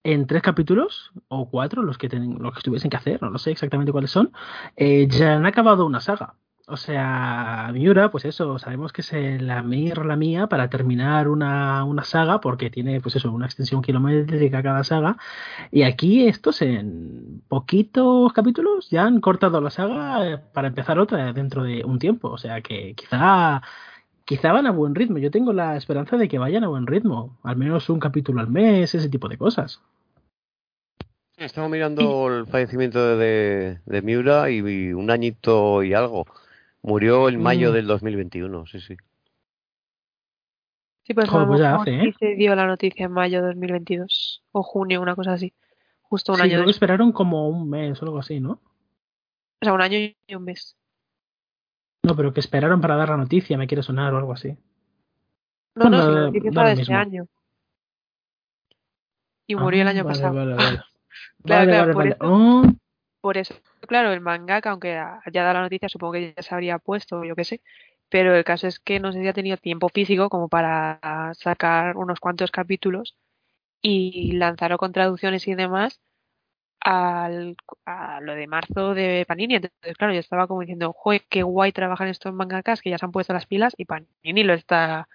[0.04, 3.92] en tres capítulos o cuatro, los que, los que tuviesen que hacer, no, sé exactamente
[3.92, 4.32] cuáles son,
[4.76, 6.36] eh, ya han acabado una saga.
[6.72, 12.04] O sea, Miura, pues eso, sabemos que es la la mía para terminar una, una,
[12.04, 15.18] saga, porque tiene, pues eso, una extensión kilométrica cada saga.
[15.72, 21.34] Y aquí estos en poquitos capítulos ya han cortado la saga eh, para empezar otra
[21.34, 22.30] dentro de un tiempo.
[22.30, 23.64] O sea que quizá,
[24.30, 25.18] quizá van a buen ritmo.
[25.18, 27.40] Yo tengo la esperanza de que vayan a buen ritmo.
[27.42, 29.82] Al menos un capítulo al mes, ese tipo de cosas.
[31.36, 36.28] Estamos mirando el fallecimiento de, de Miura y un añito y algo.
[36.84, 37.74] Murió en mayo mm.
[37.74, 38.98] del 2021, sí, sí.
[41.06, 42.14] Sí, pues, pues ya hace, ¿eh?
[42.20, 45.54] se dio la noticia en mayo de 2022 o junio, una cosa así.
[46.04, 46.54] Justo un sí, año.
[46.54, 48.62] Creo que esperaron como un mes o algo así, ¿no?
[49.60, 50.79] O sea, un año y un mes.
[52.04, 54.58] No, pero que esperaron para dar la noticia, me quiere sonar o algo así.
[55.76, 57.28] No, no, la noticia fue de este año.
[59.48, 60.34] Y murió el año ah, pasado.
[60.34, 60.82] Vale, vale.
[61.44, 62.64] claro, claro, por, eso, oh.
[63.22, 63.56] por eso
[63.90, 67.36] claro, el mangaka, aunque haya dado la noticia, supongo que ya se habría puesto, yo
[67.36, 67.62] qué sé.
[68.10, 71.00] Pero el caso es que no sé si ha tenido tiempo físico como para
[71.34, 73.16] sacar unos cuantos capítulos
[73.82, 76.00] y lanzarlo con traducciones y demás
[76.82, 77.56] al,
[77.86, 79.56] a lo de marzo de Panini.
[79.56, 83.06] Entonces, claro, yo estaba como diciendo, joder, qué guay trabajan estos mangakas que ya se
[83.06, 85.08] han puesto las pilas y Panini lo está,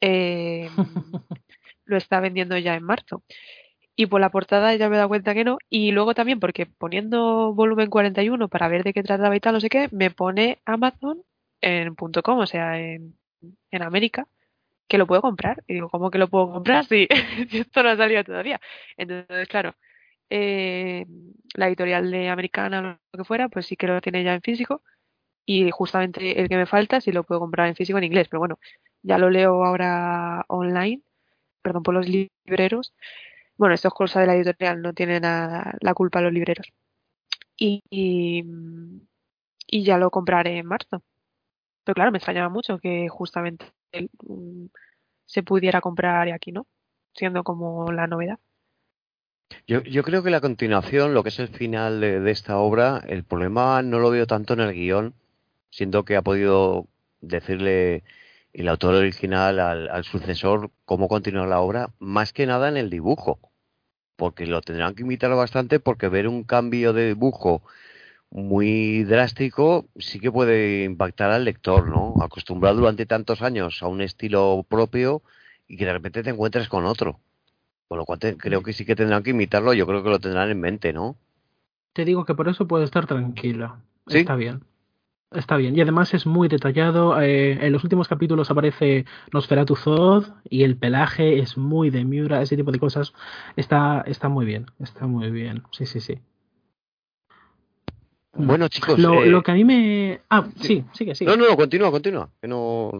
[0.00, 0.68] eh,
[1.84, 3.22] lo está vendiendo ya en marzo
[3.96, 5.58] y por la portada ya me he dado cuenta que no.
[5.70, 9.60] Y luego también porque poniendo volumen 41 para ver de qué trataba y tal, no
[9.60, 11.22] sé qué, me pone Amazon
[11.60, 13.16] en .com, o sea, en,
[13.70, 14.26] en América,
[14.88, 15.62] que lo puedo comprar.
[15.66, 17.08] Y digo, ¿cómo que lo puedo comprar si,
[17.52, 18.60] esto no ha salido todavía?
[18.96, 19.74] Entonces, claro,
[20.30, 21.06] eh,
[21.54, 24.42] la editorial de Americana o lo que fuera, pues sí que lo tiene ya en
[24.42, 24.82] físico.
[25.46, 28.40] Y justamente el que me falta sí lo puedo comprar en físico en inglés, pero
[28.40, 28.58] bueno,
[29.02, 31.02] ya lo leo ahora online,
[31.62, 32.94] perdón por los libreros
[33.56, 36.66] bueno, esto es cosa de la editorial, no tiene nada la culpa los libreros.
[37.56, 41.02] Y, y, ya lo compraré en marzo.
[41.84, 43.66] Pero claro, me extrañaba mucho que justamente
[44.28, 44.66] mm,
[45.26, 46.66] se pudiera comprar aquí, ¿no?
[47.14, 48.38] Siendo como la novedad.
[49.66, 53.24] Yo, yo creo que la continuación, lo que es el final de, esta obra, el
[53.24, 55.14] problema no lo veo tanto en el guion,
[55.70, 56.88] siendo que ha podido
[57.20, 58.04] decirle
[58.52, 63.40] el autor original al, sucesor cómo continuar la obra, más que nada en el dibujo,
[64.16, 67.62] porque lo tendrán que imitar bastante porque ver un cambio de dibujo
[68.30, 72.16] muy drástico sí que puede impactar al lector, ¿no?
[72.22, 75.22] Acostumbrado durante tantos años a un estilo propio
[75.68, 77.20] y que de repente te encuentres con otro.
[77.88, 80.50] Por lo cual creo que sí que tendrán que imitarlo, yo creo que lo tendrán
[80.50, 81.16] en mente, ¿no?
[81.92, 83.80] Te digo que por eso puedo estar tranquila.
[84.06, 84.64] Está bien.
[85.30, 87.20] Está bien, y además es muy detallado.
[87.20, 92.40] Eh, en los últimos capítulos aparece Nosferatu Zod y el pelaje es muy de Miura,
[92.40, 93.12] ese tipo de cosas.
[93.56, 95.64] Está, está muy bien, está muy bien.
[95.72, 96.20] Sí, sí, sí.
[98.32, 98.98] Bueno, chicos.
[98.98, 100.20] Lo, eh, lo que a mí me.
[100.30, 101.30] Ah, sí, sigue, sigue.
[101.30, 102.30] No, no, no, continúa, continúa.
[102.40, 102.92] Que no.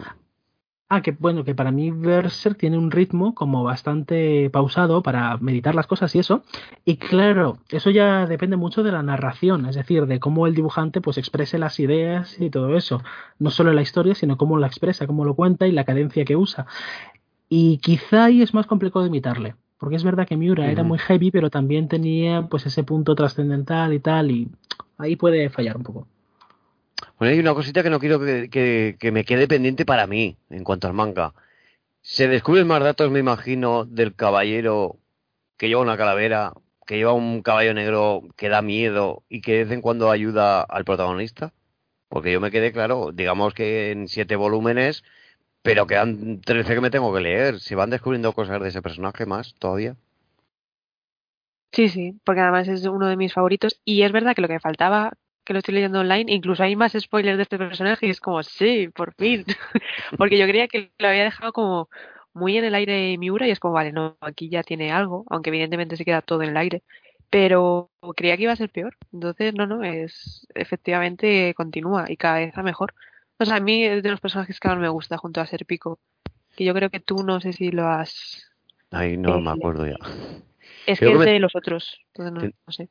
[0.94, 5.74] Ah, que bueno, que para mí Berserk tiene un ritmo como bastante pausado para meditar
[5.74, 6.44] las cosas y eso.
[6.84, 11.00] Y claro, eso ya depende mucho de la narración, es decir, de cómo el dibujante
[11.00, 13.02] pues exprese las ideas y todo eso.
[13.40, 16.36] No solo la historia, sino cómo la expresa, cómo lo cuenta y la cadencia que
[16.36, 16.66] usa.
[17.48, 19.56] Y quizá ahí es más complicado de imitarle.
[19.78, 23.92] Porque es verdad que Miura era muy heavy, pero también tenía pues ese punto trascendental
[23.94, 24.48] y tal, y
[24.96, 26.06] ahí puede fallar un poco.
[27.18, 30.86] Bueno, hay una cosita que no quiero que, me quede pendiente para mí en cuanto
[30.86, 31.34] al manga.
[32.02, 34.98] Se descubren más datos, me imagino, del caballero
[35.56, 36.52] que lleva una calavera,
[36.86, 40.62] que lleva un caballo negro que da miedo y que de vez en cuando ayuda
[40.62, 41.52] al protagonista.
[42.08, 45.02] Porque yo me quedé claro, digamos que en siete volúmenes,
[45.62, 47.60] pero quedan trece que me tengo que leer.
[47.60, 49.96] Se van descubriendo cosas de ese personaje más todavía.
[51.72, 53.80] Sí, sí, porque además es uno de mis favoritos.
[53.84, 55.14] Y es verdad que lo que faltaba
[55.44, 58.42] que lo estoy leyendo online, incluso hay más spoilers de este personaje y es como,
[58.42, 59.44] sí, por fin.
[60.18, 61.88] Porque yo creía que lo había dejado como
[62.32, 65.50] muy en el aire Miura y es como, vale, no, aquí ya tiene algo, aunque
[65.50, 66.82] evidentemente se queda todo en el aire.
[67.30, 68.96] Pero creía que iba a ser peor.
[69.12, 72.94] Entonces, no, no, es efectivamente continúa y cada vez a mejor.
[73.38, 75.66] O sea, a mí es de los personajes que más me gusta junto a Ser
[75.66, 75.98] Pico.
[76.56, 78.52] Que yo creo que tú no sé si lo has.
[78.90, 79.96] Ay, no me acuerdo ya.
[80.86, 82.00] Es que es de los otros.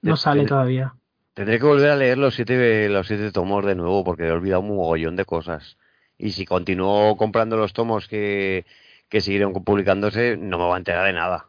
[0.02, 0.94] no, sale todavía.
[1.34, 4.62] Tendré que volver a leer los siete, los siete tomos de nuevo porque he olvidado
[4.62, 5.78] un mogollón de cosas.
[6.18, 8.66] Y si continúo comprando los tomos que,
[9.10, 11.48] que siguieron publicándose, no me va a enterar de nada,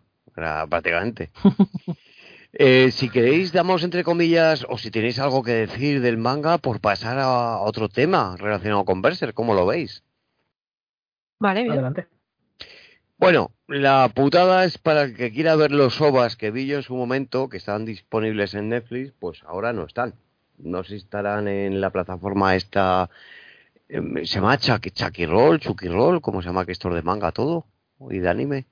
[0.68, 1.30] prácticamente.
[2.56, 6.80] Eh, si queréis, damos entre comillas, o si tenéis algo que decir del manga, por
[6.80, 10.04] pasar a otro tema relacionado con Berser, ¿cómo lo veis?
[11.40, 11.72] Vale, bien.
[11.72, 12.06] Adelante.
[13.16, 16.82] Bueno, la putada es para el que quiera ver los OVAs que vi yo en
[16.82, 20.14] su momento, que estaban disponibles en Netflix, pues ahora no están.
[20.58, 23.08] No si estarán en la plataforma esta,
[23.88, 27.66] em, se llama Chucky Roll, Chucky Roll, ¿cómo se llama que esto de manga todo?
[28.10, 28.66] Y de anime.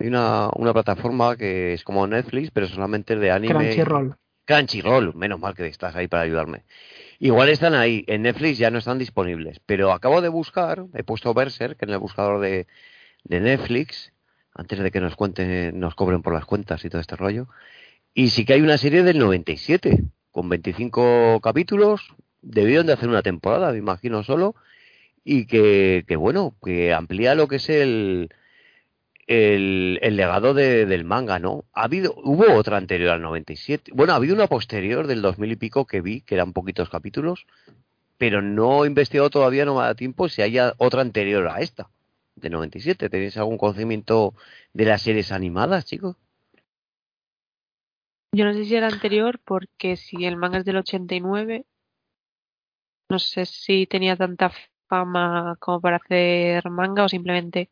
[0.00, 3.54] Hay una, una plataforma que es como Netflix, pero solamente de anime.
[3.54, 4.16] Crunchyroll.
[4.44, 6.64] Crunchyroll, menos mal que estás ahí para ayudarme.
[7.20, 11.32] Igual están ahí, en Netflix ya no están disponibles, pero acabo de buscar, he puesto
[11.32, 12.66] Berserk en el buscador de,
[13.24, 14.12] de Netflix,
[14.54, 17.48] antes de que nos cuenten, nos cobren por las cuentas y todo este rollo.
[18.14, 23.22] Y sí que hay una serie del 97, con 25 capítulos, debieron de hacer una
[23.22, 24.54] temporada, me imagino solo,
[25.24, 28.28] y que, que bueno, que amplía lo que es el,
[29.26, 31.64] el, el legado de, del manga, ¿no?
[31.72, 33.92] Ha habido, hubo otra anterior al 97.
[33.94, 37.46] Bueno, ha habido una posterior del 2000 y pico que vi, que eran poquitos capítulos,
[38.18, 41.88] pero no he investigado todavía, no me da tiempo si haya otra anterior a esta,
[42.36, 43.08] de 97.
[43.08, 44.34] ¿Tenéis algún conocimiento
[44.72, 46.16] de las series animadas, chicos?
[48.32, 51.66] Yo no sé si era anterior, porque si el manga es del 89,
[53.08, 54.50] no sé si tenía tanta
[54.88, 57.70] fama como para hacer manga o simplemente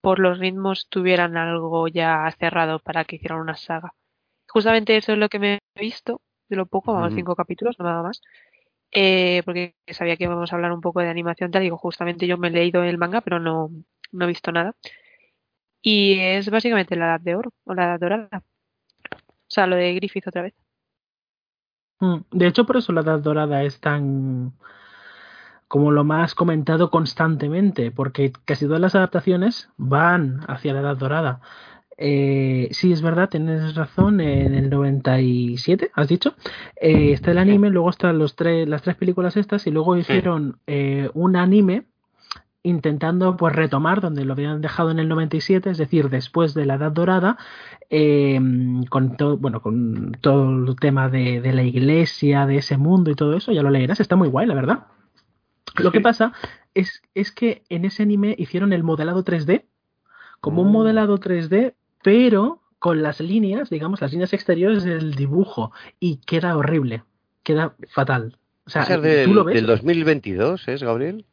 [0.00, 3.94] por los ritmos tuvieran algo ya cerrado para que hicieran una saga.
[4.48, 7.84] Justamente eso es lo que me he visto, de lo poco, vamos, cinco capítulos, no
[7.84, 8.22] nada más.
[8.92, 12.38] Eh, porque sabía que íbamos a hablar un poco de animación, tal, digo, justamente yo
[12.38, 13.70] me he leído el manga, pero no,
[14.12, 14.74] no he visto nada.
[15.82, 18.42] Y es básicamente la edad de oro, o la edad dorada.
[19.12, 20.54] O sea, lo de Griffith otra vez.
[22.00, 24.54] Mm, de hecho, por eso la edad dorada es tan
[25.70, 31.42] como lo más comentado constantemente, porque casi todas las adaptaciones van hacia la Edad Dorada.
[32.02, 36.34] Eh, sí, es verdad, tienes razón, en el 97, has dicho,
[36.80, 40.58] eh, está el anime, luego están los tres, las tres películas estas y luego hicieron
[40.66, 41.84] eh, un anime
[42.62, 46.76] intentando pues retomar donde lo habían dejado en el 97, es decir, después de la
[46.76, 47.36] Edad Dorada,
[47.90, 53.14] con todo, bueno, con todo el tema de, de la iglesia, de ese mundo y
[53.14, 54.86] todo eso, ya lo leerás, está muy guay, la verdad.
[55.76, 56.32] Lo que pasa
[56.72, 59.64] es, es que en ese anime hicieron el modelado 3D,
[60.40, 60.72] como un oh.
[60.72, 67.04] modelado 3D, pero con las líneas, digamos, las líneas exteriores del dibujo, y queda horrible,
[67.42, 68.38] queda fatal.
[68.66, 69.54] O sea, ¿tú lo ves?
[69.54, 71.26] del 2022 es, Gabriel?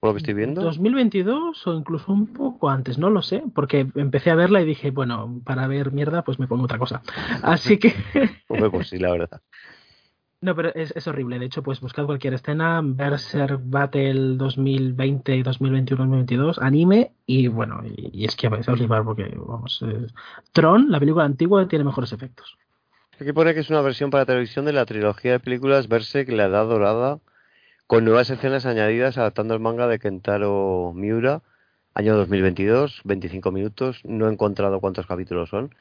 [0.00, 0.62] Por lo que estoy viendo.
[0.62, 4.90] 2022 o incluso un poco antes, no lo sé, porque empecé a verla y dije,
[4.90, 7.02] bueno, para ver mierda, pues me pongo otra cosa.
[7.42, 7.94] Así que...
[8.48, 9.42] pues sí, la verdad.
[10.42, 11.38] No, pero es, es, horrible.
[11.38, 18.24] De hecho, pues buscad cualquier escena, Berserk Battle 2020, 2021, 2022, anime, y bueno, y,
[18.24, 19.84] es que vais a flipar porque, vamos,
[20.52, 22.56] Tron, la película antigua, tiene mejores efectos.
[23.20, 26.46] Aquí pone que es una versión para televisión de la trilogía de películas Berserk, La
[26.46, 27.18] Edad Dorada,
[27.86, 31.42] con nuevas escenas añadidas adaptando el manga de Kentaro Miura,
[31.92, 34.00] año 2022, 25 minutos.
[34.04, 35.74] No he encontrado cuántos capítulos son.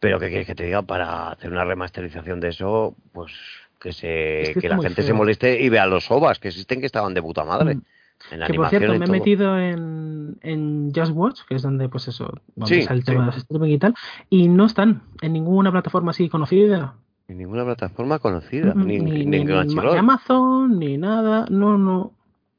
[0.00, 0.82] Pero ¿qué quieres que te diga?
[0.82, 3.32] Para hacer una remasterización de eso, pues
[3.80, 7.14] que se que, la gente se moleste y vea los ovas que existen que estaban
[7.14, 7.76] de puta madre.
[7.76, 7.82] Mm.
[8.30, 12.06] En que por cierto, me he metido en, en Just Watch, que es donde, pues
[12.06, 13.94] eso, donde el tema de los streaming y tal,
[14.28, 16.96] y no están en ninguna plataforma así conocida.
[17.28, 19.52] En ninguna plataforma conocida, ni, ni, ni, ni
[19.96, 22.12] Amazon, ni nada, no, no.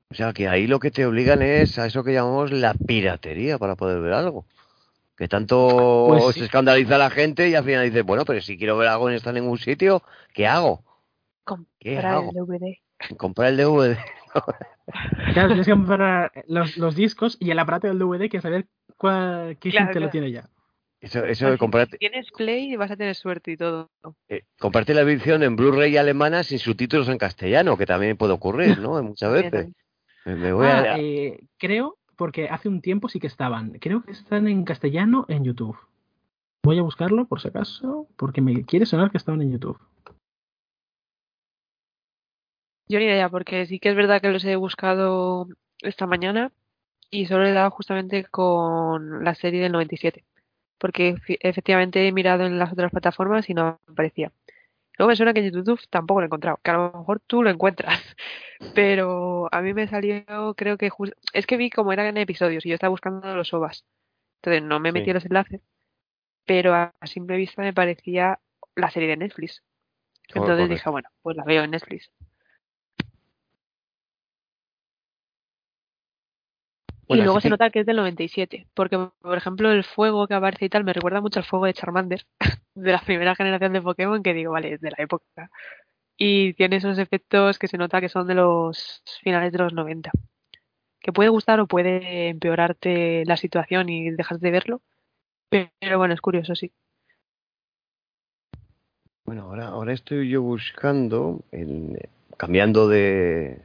[0.10, 3.60] O sea que ahí lo que te obligan es a eso que llamamos la piratería
[3.60, 4.46] para poder ver algo.
[5.16, 8.78] Que tanto pues se escandaliza la gente y al final dice, bueno, pero si quiero
[8.78, 10.02] ver algo en esta ningún sitio,
[10.34, 10.84] ¿qué hago?
[11.58, 13.18] Comprar el DVD.
[13.18, 13.98] Comprar el DVD.
[15.34, 19.58] claro, tienes que comprar los, los, discos y el aparato del DVD que saber cuál,
[19.60, 20.50] qué gente lo tiene ya.
[21.02, 21.90] Eso, eso de comprar...
[21.90, 23.90] Si tienes Play vas a tener suerte y todo.
[24.30, 28.78] Eh, comprarte la edición en Blu-ray alemana sin subtítulos en castellano, que también puede ocurrir,
[28.80, 29.02] ¿no?
[29.04, 29.70] Muchas veces.
[30.26, 30.80] Me, voy a...
[30.80, 33.80] Ah, eh, creo, porque hace un tiempo sí que estaban.
[33.80, 35.76] Creo que están en castellano en YouTube.
[36.64, 39.80] Voy a buscarlo por si acaso, porque me quiere sonar que estaban en YouTube.
[42.92, 45.48] Yo ni idea, porque sí que es verdad que los he buscado
[45.82, 46.52] esta mañana
[47.10, 50.26] y solo he dado justamente con la serie del 97.
[50.78, 54.34] Porque efectivamente he mirado en las otras plataformas y no aparecía.
[54.98, 57.44] Luego me suena que en YouTube tampoco lo he encontrado, que a lo mejor tú
[57.44, 57.98] lo encuentras.
[58.76, 60.90] Pero a mí me salió, creo que
[61.32, 63.86] es que vi como eran episodios y yo estaba buscando los OVAs.
[64.42, 65.62] Entonces no me metí los enlaces.
[66.46, 68.40] pero a, simple vista me parecía
[68.76, 69.64] la serie de Netflix.
[70.36, 72.12] Oh, Entonces dije, bueno, pues la veo en Netflix.
[77.16, 80.66] Y luego se nota que es del 97, porque por ejemplo el fuego que aparece
[80.66, 82.26] y tal me recuerda mucho al fuego de Charmander,
[82.76, 85.50] de la primera generación de Pokémon, que digo, vale, es de la época.
[86.18, 90.12] Y tiene esos efectos que se nota que son de los finales de los 90.
[91.00, 94.82] Que puede gustar o puede empeorarte la situación y dejas de verlo,
[95.50, 96.72] pero bueno, es curioso, sí.
[99.26, 101.44] Bueno, ahora, ahora estoy yo buscando,
[102.38, 103.62] cambiando de,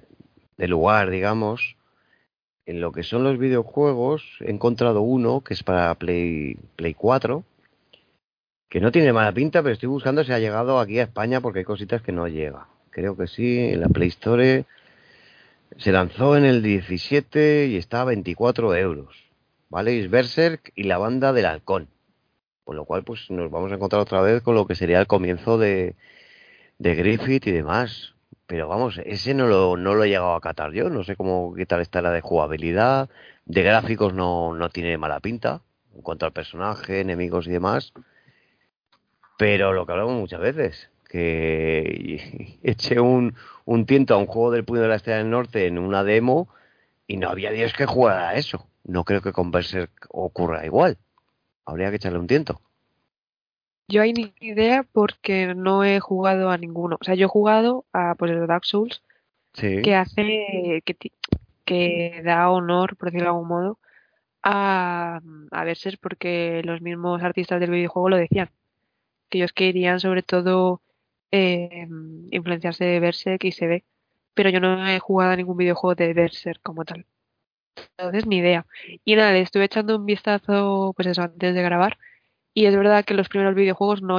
[0.59, 1.77] lugar, digamos,
[2.67, 7.45] en lo que son los videojuegos, he encontrado uno que es para Play, Play 4,
[8.69, 11.61] que no tiene mala pinta, pero estoy buscando si ha llegado aquí a España porque
[11.61, 12.69] hay cositas que no llega.
[12.91, 14.65] Creo que sí, en la Play Store
[15.79, 19.27] se lanzó en el 17 y está a 24 euros.
[19.69, 20.01] ¿vale?
[20.01, 21.89] Es Berserk y la banda del halcón.
[22.65, 25.07] Con lo cual, pues nos vamos a encontrar otra vez con lo que sería el
[25.07, 25.95] comienzo de,
[26.79, 28.16] de Griffith y demás.
[28.47, 30.89] Pero vamos, ese no lo, no lo he llegado a catar yo.
[30.89, 33.11] No sé cómo qué tal está la de jugabilidad.
[33.45, 35.63] De gráficos no, no tiene mala pinta.
[35.95, 37.93] En cuanto al personaje, enemigos y demás.
[39.39, 43.35] Pero lo que hablamos muchas veces, que eché un,
[43.65, 46.49] un tiento a un juego del Puño de la Estrella del Norte en una demo
[47.07, 50.99] y no había Dios que jugara a eso no creo que con Berserk ocurra igual.
[51.65, 52.61] Habría que echarle un tiento.
[53.89, 56.97] Yo hay ni idea porque no he jugado a ninguno.
[57.01, 59.03] O sea, yo he jugado a pues el Dark Souls,
[59.53, 60.97] que hace que,
[61.65, 63.79] que da honor, por decirlo de algún modo,
[64.43, 65.21] a,
[65.51, 68.51] a Berserk porque los mismos artistas del videojuego lo decían.
[69.29, 70.83] Que ellos querían sobre todo
[71.33, 71.89] eh,
[72.31, 73.85] influenciarse de Berserk y se ve.
[74.35, 77.07] Pero yo no he jugado a ningún videojuego de Berserk como tal.
[77.99, 78.67] Entonces, ni idea.
[79.05, 81.99] Y nada, le estuve echando un vistazo, pues eso, antes de grabar.
[82.59, 84.17] Y es verdad que los primeros videojuegos no,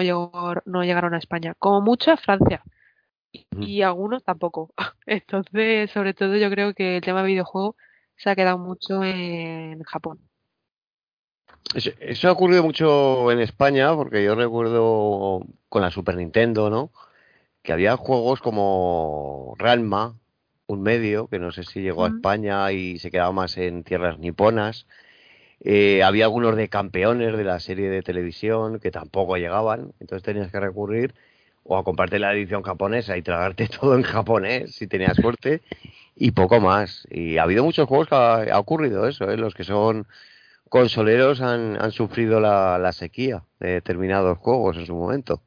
[0.65, 1.55] no llegaron a España.
[1.57, 2.61] Como mucho a Francia.
[3.31, 4.71] Y, algunos tampoco.
[5.07, 7.75] Entonces, sobre todo, yo creo que el tema videojuego
[8.15, 10.19] se ha quedado mucho en Japón.
[11.73, 16.91] Eso, ha ocurrido mucho en España, porque yo recuerdo con la Super Nintendo, ¿no?
[17.63, 20.15] Que había juegos como Ranma,
[20.67, 24.19] un medio, que no sé si llegó a España y se quedaba más en tierras
[24.19, 24.85] niponas.
[25.61, 30.51] Eh, había algunos de campeones de la serie de televisión que tampoco llegaban, entonces tenías
[30.51, 31.15] que recurrir
[31.63, 35.61] o a comprarte la edición japonesa y tragarte todo en japonés si tenías suerte
[36.15, 37.07] y poco más.
[37.09, 39.37] Y ha habido muchos juegos que ha, ocurrido eso, ¿eh?
[39.37, 40.07] los que son
[40.69, 45.41] consoleros han, han sufrido la, la sequía de determinados juegos en su momento.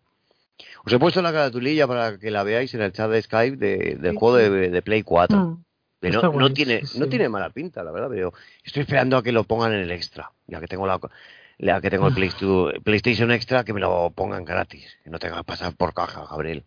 [0.84, 4.16] Os he puesto la caratulilla para que la veáis en el chat de Skype del
[4.16, 5.38] juego de, Play 4.
[5.38, 5.64] Mm.
[6.02, 8.32] No, tiene, no tiene mala pinta, la verdad, pero
[8.64, 12.08] estoy esperando a que lo pongan en el extra, ya que tengo la, que tengo
[12.08, 12.14] el
[12.84, 16.64] PlayStation Extra, que me lo pongan gratis, que no tenga que pasar por caja, Gabriel.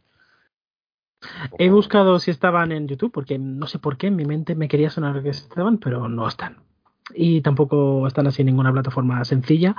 [1.58, 4.68] He buscado si estaban en YouTube, porque no sé por qué en mi mente me
[4.68, 6.58] quería sonar que estaban, pero no están
[7.14, 9.76] y tampoco están así en ninguna plataforma sencilla.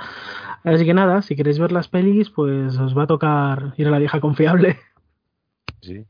[0.63, 3.91] Así que nada, si queréis ver las pelis, pues os va a tocar ir a
[3.91, 4.77] la vieja confiable.
[5.81, 6.05] Sí.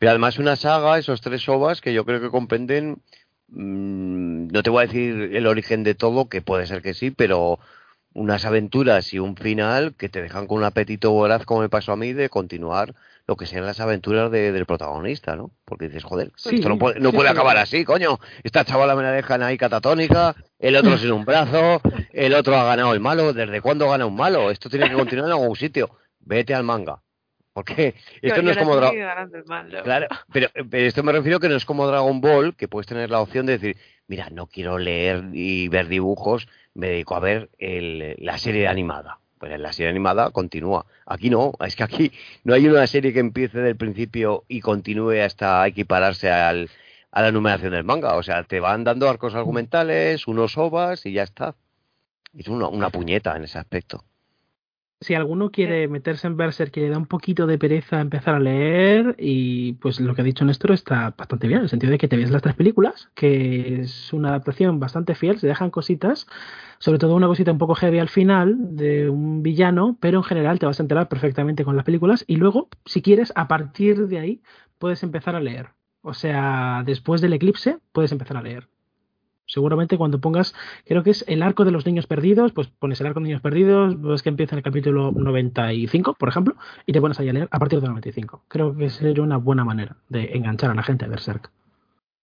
[0.00, 3.02] Pero además una saga, esos tres ovas que yo creo que comprenden,
[3.48, 7.10] mm, no te voy a decir el origen de todo, que puede ser que sí,
[7.10, 7.58] pero
[8.14, 11.92] unas aventuras y un final que te dejan con un apetito voraz, como me pasó
[11.92, 12.94] a mí, de continuar
[13.26, 15.50] lo que sean las aventuras del protagonista, ¿no?
[15.66, 18.18] Porque dices, joder, esto no puede, no puede acabar así, coño.
[18.42, 21.82] Esta chavala me la dejan ahí catatónica, el otro sin un brazo,
[22.14, 23.34] el otro ha ganado el malo.
[23.34, 24.50] ¿Desde cuándo gana un malo?
[24.50, 25.90] Esto tiene que continuar en algún sitio.
[26.20, 27.02] Vete al manga.
[27.52, 29.30] Porque esto no es como Dragon
[29.82, 33.10] Claro, pero, pero, esto me refiero que no es como Dragon Ball, que puedes tener
[33.10, 33.76] la opción de decir,
[34.06, 39.18] mira, no quiero leer y ver dibujos, me dedico a ver el, la serie animada.
[39.38, 40.84] Pues en la serie animada continúa.
[41.06, 42.12] Aquí no, es que aquí
[42.44, 46.68] no hay una serie que empiece del principio y continúe hasta equipararse al,
[47.10, 48.16] a la numeración del manga.
[48.16, 51.56] O sea, te van dando arcos argumentales, unos ovas y ya está.
[52.36, 54.04] Es una, una puñeta en ese aspecto
[55.00, 58.40] si alguno quiere meterse en Berserk que le da un poquito de pereza empezar a
[58.40, 61.98] leer y pues lo que ha dicho Néstor está bastante bien en el sentido de
[61.98, 66.26] que te ves las tres películas que es una adaptación bastante fiel se dejan cositas
[66.78, 70.58] sobre todo una cosita un poco heavy al final de un villano pero en general
[70.58, 74.18] te vas a enterar perfectamente con las películas y luego si quieres a partir de
[74.18, 74.42] ahí
[74.78, 75.70] puedes empezar a leer.
[76.02, 78.68] O sea después del eclipse puedes empezar a leer
[79.50, 80.54] seguramente cuando pongas,
[80.86, 83.42] creo que es el arco de los niños perdidos, pues pones el arco de niños
[83.42, 86.54] perdidos, ves que empieza en el capítulo 95, por ejemplo,
[86.86, 88.44] y te pones ahí a leer a partir del 95.
[88.48, 91.50] Creo que sería una buena manera de enganchar a la gente a Berserk.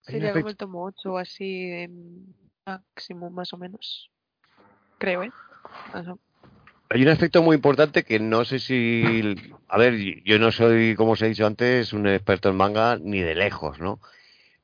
[0.02, 1.88] Sería como el tomo 8 o así
[2.66, 4.10] máximo, más o menos.
[4.98, 5.32] Creo, ¿eh?
[6.90, 9.36] hay un aspecto muy importante que no sé si.
[9.68, 13.20] A ver, yo no soy, como os he dicho antes, un experto en manga ni
[13.20, 14.00] de lejos, ¿no?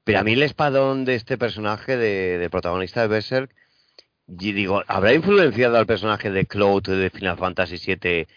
[0.03, 3.55] Pero a mí el espadón de este personaje, de, protagonista de Berserk,
[4.27, 8.27] y digo, ¿habrá influenciado al personaje de Cloud de Final Fantasy VII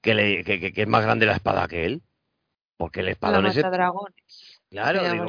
[0.00, 2.02] que, le, que, es más grande la espada que él?
[2.76, 3.56] Porque el espadón es.
[3.56, 4.60] dragones.
[4.70, 5.28] Claro, digo,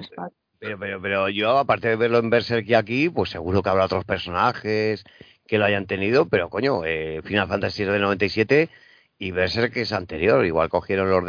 [0.59, 3.85] pero, pero, pero yo, aparte de verlo en Berserk y aquí, pues seguro que habrá
[3.85, 5.03] otros personajes
[5.45, 8.69] que lo hayan tenido, pero coño, eh, Final Fantasy es del 97
[9.17, 10.45] y Berserk es anterior.
[10.45, 11.23] Igual cogieron los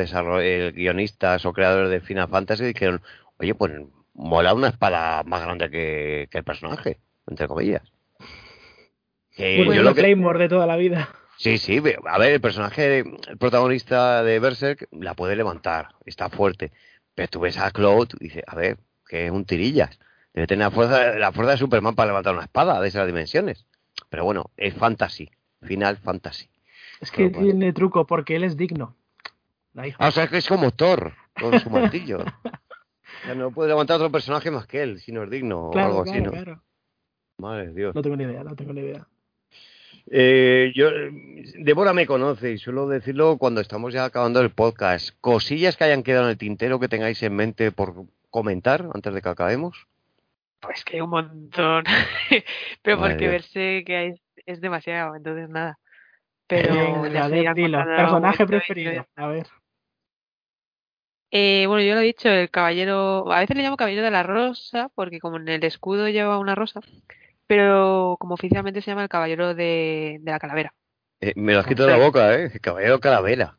[0.75, 3.03] guionistas o creadores de Final Fantasy y dijeron,
[3.39, 3.73] oye, pues
[4.15, 7.83] mola una espada más grande que, el personaje, entre comillas.
[9.37, 10.03] Que yo lo que...
[10.03, 11.09] de toda la vida.
[11.37, 16.73] Sí, sí, a ver, el personaje, el protagonista de Berserk la puede levantar, está fuerte.
[17.15, 19.99] Pero tú ves a Cloud y dices, a ver, que es un tirillas.
[20.33, 23.67] Debe tener la fuerza, la fuerza de Superman para levantar una espada de esas dimensiones.
[24.09, 25.31] Pero bueno, es fantasy,
[25.63, 26.49] final fantasy.
[27.01, 28.97] Es que tiene truco porque él es digno.
[29.99, 32.25] Ah, o sea, que es como Thor con su martillo.
[33.27, 36.03] Ya no puede levantar otro personaje más que él, si no es digno o algo
[36.03, 36.31] así, ¿no?
[36.31, 36.63] Claro.
[37.39, 37.95] Madre Dios.
[37.95, 39.07] No tengo ni idea, no tengo ni idea.
[40.11, 40.91] Eh, yo,
[41.59, 45.11] Débora me conoce y suelo decirlo cuando estamos ya acabando el podcast.
[45.21, 47.95] Cosillas que hayan quedado en el tintero que tengáis en mente por
[48.31, 49.87] comentar antes de que acabemos.
[50.61, 51.85] Pues que hay un montón.
[52.83, 54.15] Pero porque verse que
[54.47, 55.79] es demasiado, entonces nada.
[56.47, 57.11] Pero eh,
[57.97, 59.07] personaje preferido.
[59.17, 59.47] A ver.
[61.37, 64.23] Eh, bueno, yo lo he dicho, el caballero, a veces le llamo caballero de la
[64.23, 66.81] rosa, porque como en el escudo lleva una rosa,
[67.49, 70.73] pero como oficialmente se llama el caballero de, la calavera.
[71.21, 72.53] Eh, me lo has quitado de la boca, ¿eh?
[72.55, 73.59] El caballero calavera.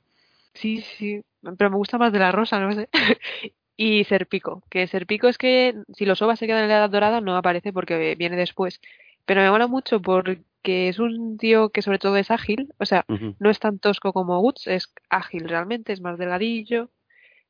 [0.54, 1.22] Sí, sí,
[1.58, 2.88] pero me gusta más de la rosa, no sé.
[3.76, 7.20] y Serpico, que Serpico es que si los ovas se quedan en la edad dorada
[7.20, 8.80] no aparece porque viene después.
[9.26, 13.04] Pero me mola mucho porque es un tío que sobre todo es ágil, o sea,
[13.10, 16.90] no es tan tosco como Woods, es ágil realmente, es más delgadillo,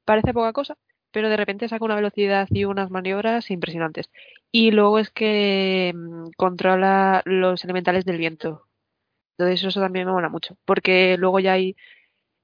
[0.06, 0.78] parece poca cosa,
[1.12, 4.10] pero de repente saca una velocidad y unas maniobras impresionantes.
[4.52, 8.68] Y luego es que mm, controla los elementales del viento.
[9.38, 11.76] Entonces eso también me mola mucho, porque luego ya hay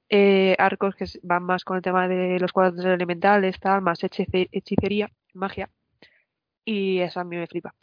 [0.09, 5.09] eh, arcos que van más con el tema de los cuadros elementales, tal, más hechicería,
[5.33, 5.69] magia,
[6.65, 7.73] y eso a mí me flipa.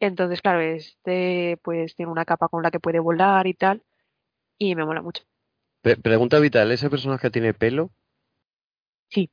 [0.00, 3.82] Entonces, claro, este pues tiene una capa con la que puede volar y tal,
[4.58, 5.24] y me mola mucho.
[6.02, 7.90] pregunta vital, ¿ese personaje tiene pelo?
[9.08, 9.30] Sí.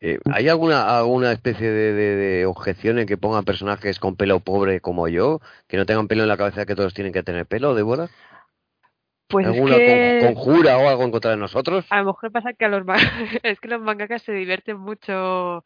[0.00, 4.80] Eh, ¿Hay alguna, alguna especie de, de, objeción en que pongan personajes con pelo pobre
[4.80, 7.74] como yo, que no tengan pelo en la cabeza que todos tienen que tener pelo,
[7.74, 8.08] Débora?
[9.28, 9.76] Pues ¿Alguna
[10.20, 11.86] conjura o algo en contra de nosotros?
[11.90, 12.84] A lo mejor pasa que a los
[13.42, 15.64] es que los mangakas se divierten mucho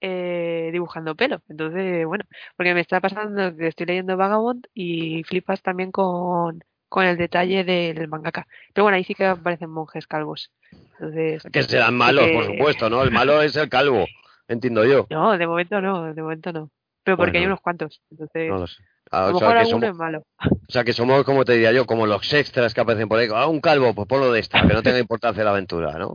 [0.00, 1.42] eh, dibujando pelo.
[1.48, 2.24] Entonces, bueno,
[2.56, 7.64] porque me está pasando que estoy leyendo Vagabond y flipas también con, con el detalle
[7.64, 8.46] del mangaka.
[8.72, 10.52] Pero bueno, ahí sí que aparecen monjes calvos.
[10.98, 13.02] Entonces, que serán malos, por supuesto, ¿no?
[13.02, 14.06] El malo es el calvo,
[14.48, 15.06] entiendo yo.
[15.10, 16.70] No, de momento no, de momento no.
[17.04, 18.02] Pero porque hay unos cuantos.
[18.10, 18.82] Entonces, no lo sé.
[19.12, 20.24] Ah, a lo mejor alguno es malo.
[20.40, 23.28] O sea, que somos, como te diría yo, como los extras que aparecen por ahí.
[23.32, 26.14] Ah, un calvo, pues ponlo de esta, que no tenga importancia la aventura, ¿no?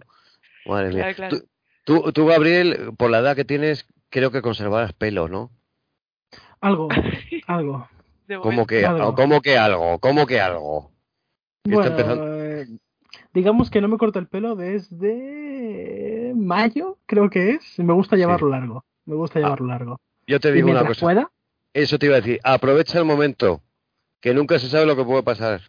[0.66, 1.30] Madre mía.
[1.86, 5.50] Tú, tú, Gabriel, por la edad que tienes, creo que conservarás pelo, ¿no?
[6.60, 6.90] Algo,
[7.48, 7.88] algo.
[8.42, 9.16] ¿Cómo que algo?
[9.16, 10.00] ¿Cómo que algo?
[10.00, 10.92] ¿Cómo que algo?
[11.64, 11.96] Bueno,
[13.34, 17.80] digamos que no me corto el pelo desde mayo, creo que es.
[17.80, 18.86] Me gusta llevarlo largo.
[19.06, 20.00] Me gusta ah, llevarlo largo.
[20.28, 21.02] Yo te digo una cosa.
[21.02, 21.32] Pueda,
[21.74, 22.40] eso te iba a decir.
[22.44, 23.62] Aprovecha el momento,
[24.20, 25.62] que nunca se sabe lo que puede pasar.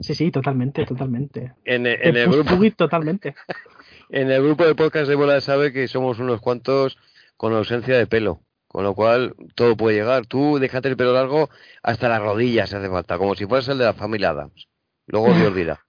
[0.00, 1.54] Sí, sí, totalmente, totalmente.
[1.64, 2.58] En, el grupo.
[2.76, 3.34] Totalmente.
[4.10, 6.98] en el grupo de podcast de Bola sabe que somos unos cuantos
[7.36, 8.40] con ausencia de pelo.
[8.68, 10.26] Con lo cual, todo puede llegar.
[10.26, 11.48] Tú déjate el pelo largo
[11.82, 14.68] hasta las rodillas, hace falta, como si fueras el de la familia Adams.
[15.06, 15.85] Luego Dios dirá.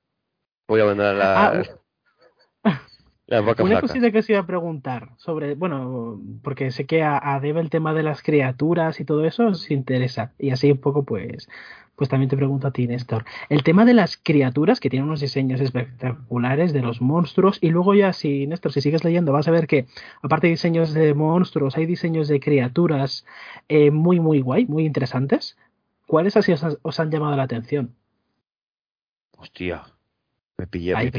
[0.67, 1.63] Voy a mandar la.
[2.63, 2.81] Ah,
[3.59, 7.61] una cosita que os iba a preguntar sobre, bueno, porque sé que a, a Debe
[7.61, 10.33] el tema de las criaturas y todo eso os interesa.
[10.37, 11.49] Y así un poco, pues,
[11.95, 13.25] pues también te pregunto a ti, Néstor.
[13.49, 17.95] El tema de las criaturas, que tienen unos diseños espectaculares, de los monstruos, y luego
[17.95, 19.87] ya, si, Néstor, si sigues leyendo, vas a ver que,
[20.21, 23.25] aparte de diseños de monstruos, hay diseños de criaturas
[23.67, 25.57] eh, muy, muy guay, muy interesantes.
[26.05, 27.95] ¿Cuáles así os han llamado la atención?
[29.37, 29.83] Hostia,
[30.57, 31.11] me pillé, me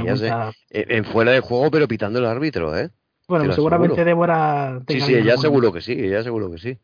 [0.70, 2.90] en, fuera de juego, pero pitando el árbitro, ¿eh?
[3.28, 4.80] Bueno, seguramente Débora...
[4.88, 6.78] Sí, sí, ella seguro que sí, ella seguro que sí.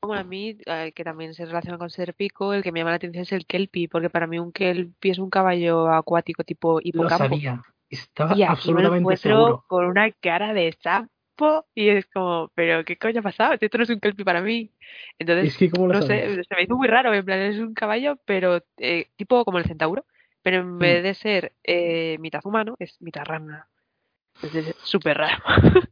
[0.00, 0.56] Como a mí,
[0.94, 3.46] que también se relaciona con ser pico, el que me llama la atención es el
[3.46, 7.24] kelpie, porque para mí un kelpie es un caballo acuático tipo hipocampo.
[7.24, 9.64] Lo sabía, estaba absolutamente seguro.
[9.66, 13.56] con una cara de sapo y es como, pero ¿qué coño ha pasado?
[13.58, 14.70] Esto no es un kelpie para mí.
[15.18, 19.08] Entonces, no sé, se me hizo muy raro, en plan, es un caballo, pero eh,
[19.16, 20.04] tipo como el centauro,
[20.44, 23.66] pero en vez de ser eh, mitad humano, es mitad rana.
[24.42, 25.42] Es súper raro.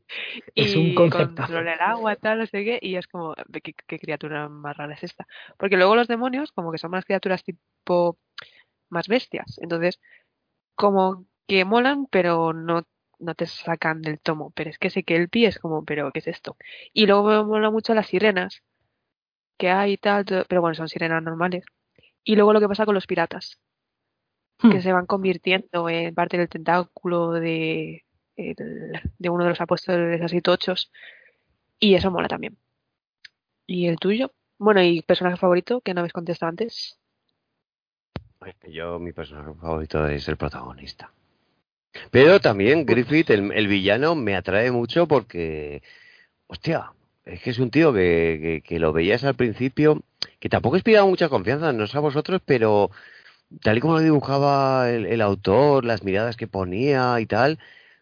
[0.55, 1.37] es un concepto.
[1.37, 4.93] Controla el agua, tal, no sé qué, y es como, ¿qué, ¿qué, criatura más rara
[4.93, 5.27] es esta?
[5.57, 8.19] Porque luego los demonios, como que son más criaturas tipo
[8.91, 9.59] más bestias.
[9.63, 9.99] Entonces,
[10.75, 12.87] como que molan, pero no,
[13.21, 14.53] no te sacan del tomo.
[14.55, 16.59] Pero es que sé que el pie es como, pero ¿qué es esto?
[16.93, 18.63] Y luego me mola mucho las sirenas
[19.57, 21.65] que hay y tal, pero bueno, son sirenas normales.
[22.23, 23.59] Y luego lo que pasa con los piratas,
[24.59, 24.83] que hmm.
[24.83, 28.05] se van convirtiendo en parte del tentáculo de,
[28.37, 30.91] de uno de los apóstoles así tochos.
[31.79, 32.57] Y eso mola también.
[33.67, 34.33] ¿Y el tuyo?
[34.59, 36.99] Bueno, ¿y personaje favorito que no habéis contestado antes?
[38.69, 41.13] Yo, mi personaje favorito es el protagonista.
[42.11, 45.83] Pero también Griffith, el, villano, me atrae mucho porque,
[46.47, 46.93] hostia,
[47.25, 50.03] es que es un tío que, que, lo veías al principio,
[50.41, 52.91] que tampoco inspiraba mucha confianza, no sé a vosotros, pero
[53.61, 57.59] tal y como lo dibujaba el, autor, las miradas que ponía y tal,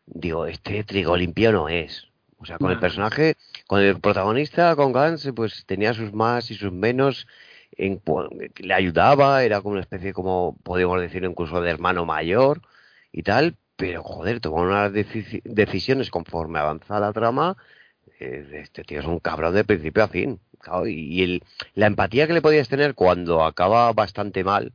[0.06, 2.06] digo, este trigo limpio no es.
[2.38, 3.36] O sea, con el personaje,
[3.66, 7.26] con el protagonista, con Gans, pues tenía sus más y sus menos,
[7.72, 8.00] en,
[8.58, 12.62] le ayudaba, era como una especie, como podríamos decir, incluso de hermano mayor
[13.12, 17.56] y tal, pero joder, tomó unas decisiones conforme avanza la trama.
[18.20, 20.40] Eh, este tío es un cabrón de principio a fin.
[20.86, 21.42] y el,
[21.74, 24.72] la empatía que le podías tener cuando acaba bastante mal,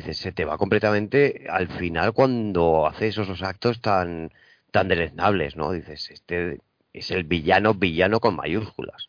[0.00, 4.30] dices, se te va completamente al final cuando hace esos actos tan,
[4.70, 5.72] tan deleznables, ¿no?
[5.72, 6.58] Dices, este
[6.92, 9.08] es el villano, villano con mayúsculas.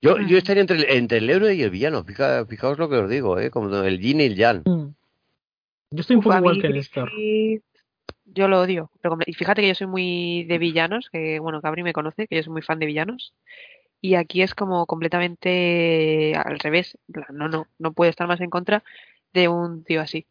[0.00, 3.38] Yo, yo estaría entre, entre el héroe y el villano, fijaos lo que os digo,
[3.38, 3.50] ¿eh?
[3.50, 4.62] como el yin y el yang.
[4.64, 4.94] Mm.
[5.90, 7.10] Yo estoy un poco igual que Néstor.
[8.26, 8.90] Yo lo odio.
[9.26, 12.42] y fíjate que yo soy muy de villanos, que bueno, Cabri me conoce, que yo
[12.42, 13.32] soy muy fan de villanos.
[14.00, 16.98] Y aquí es como completamente al revés.
[17.32, 18.84] No, no, no puedo estar más en contra
[19.32, 20.26] de un tío así.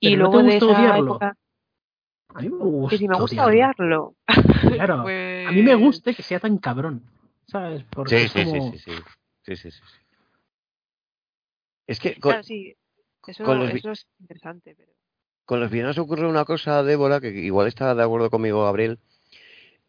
[0.00, 1.18] y luego de esa odiarlo.
[1.20, 2.90] a mí me gusta.
[2.90, 4.14] Que si me gusta odiarlo.
[4.62, 5.00] Claro.
[5.00, 7.02] A mí me pues gusta que sea tan cabrón.
[7.46, 7.84] ¿Sabes?
[7.90, 8.92] Porque sí, sí, sí, sí,
[9.42, 9.80] sí, sí, sí,
[11.86, 12.18] Es que.
[12.20, 12.76] Con, sí.
[13.26, 14.92] Eso, eso es interesante, pero.
[15.44, 18.98] Con los villanos ocurre una cosa, Débora, que igual está de acuerdo conmigo, Gabriel,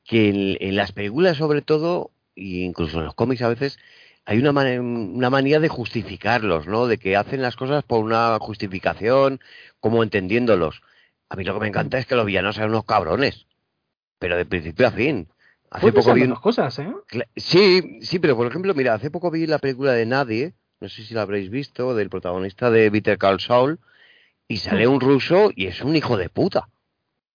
[0.03, 3.79] que en, las películas sobre todo, e incluso en los cómics a veces,
[4.25, 6.87] hay una, una manía de justificarlos, ¿no?
[6.87, 9.39] De que hacen las cosas por una justificación,
[9.79, 10.81] como entendiéndolos.
[11.29, 13.47] A mí lo que me encanta es que los villanos sean unos cabrones,
[14.19, 15.27] pero de principio a fin.
[15.69, 16.93] Hace poco vi cosas, ¿eh?
[17.35, 21.03] Sí, sí, pero por ejemplo, mira, hace poco vi la película de Nadie, no sé
[21.03, 23.79] si la habréis visto, del protagonista de Bitter Call Saul,
[24.47, 26.69] y sale un ruso y es un hijo de puta.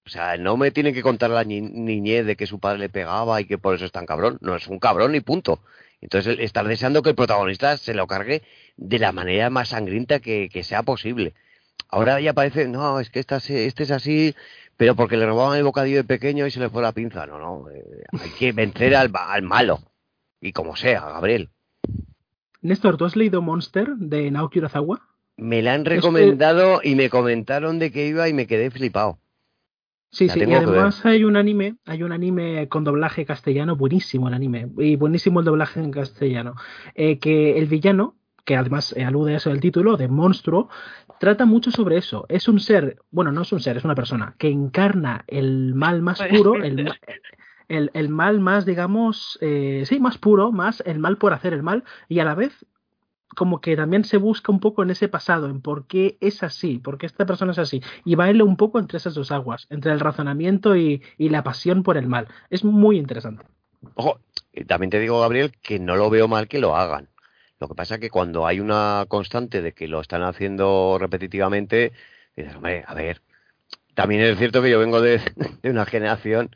[0.07, 3.41] O sea, no me tiene que contar la niñez de que su padre le pegaba
[3.41, 4.39] y que por eso es tan cabrón.
[4.41, 5.61] No, es un cabrón y punto.
[6.01, 8.43] Entonces, estar deseando que el protagonista se lo cargue
[8.77, 11.35] de la manera más sangrienta que, sea posible.
[11.89, 14.35] Ahora ya parece, no, es que esta, este es así,
[14.77, 17.27] pero porque le robaban el bocadillo de pequeño y se le fue la pinza.
[17.27, 17.71] No, no.
[17.71, 19.81] Eh, hay que vencer al, al malo.
[20.41, 21.51] Y como sea, Gabriel.
[22.61, 25.01] Néstor, ¿tú has leído Monster de Naoki Urasawa?
[25.37, 29.19] Me la han recomendado y me comentaron de que iba y me quedé flipado.
[30.11, 34.35] Sí, sí, y además hay un anime, hay un anime con doblaje castellano, buenísimo el
[34.35, 36.55] anime, y buenísimo el doblaje en castellano,
[36.95, 40.71] eh, que el villano, que además alude a eso el título, de monstruo,
[41.21, 42.25] trata mucho sobre eso.
[42.31, 46.01] Es un ser, bueno, no es un ser, es una persona, que encarna el mal
[46.01, 46.91] más puro, el,
[47.69, 51.63] el, el mal más, digamos, eh, sí, más puro, más el mal por hacer el
[51.63, 52.65] mal, y a la vez
[53.35, 56.79] como que también se busca un poco en ese pasado, en por qué es así,
[56.79, 59.93] por qué esta persona es así, y baila un poco entre esas dos aguas, entre
[59.93, 62.27] el razonamiento y, la pasión por el mal.
[62.49, 63.45] Es muy interesante.
[63.95, 64.19] Ojo,
[64.67, 67.09] también te digo, Gabriel, que no lo veo mal que lo hagan.
[67.61, 71.93] Lo que pasa es que cuando hay una constante de que lo están haciendo repetitivamente,
[72.35, 73.21] dices, hombre, a ver,
[73.95, 75.21] también es cierto que yo vengo de,
[75.63, 76.51] de una generación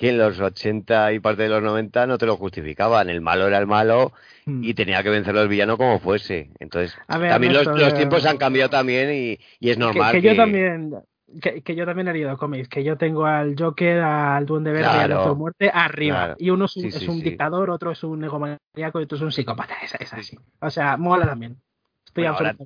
[0.00, 3.10] que en los 80 y parte de los 90 no te lo justificaban.
[3.10, 4.14] El malo era el malo
[4.46, 4.64] hmm.
[4.64, 6.48] y tenía que vencerlo el villano como fuese.
[6.58, 10.12] Entonces, también los, tiempos han cambiado también y, es normal.
[10.12, 10.94] Que, yo también.
[11.42, 15.00] Que, yo también he leído cómics, que yo tengo al Joker, al Duende Verde y
[15.00, 16.34] al Doctor Muerte arriba.
[16.38, 19.74] Y uno es un, dictador, otro es un egomaniaco y otro es un psicópata.
[19.82, 20.38] Es, así.
[20.60, 21.58] O sea, mola también.
[22.06, 22.56] Estoy ahora,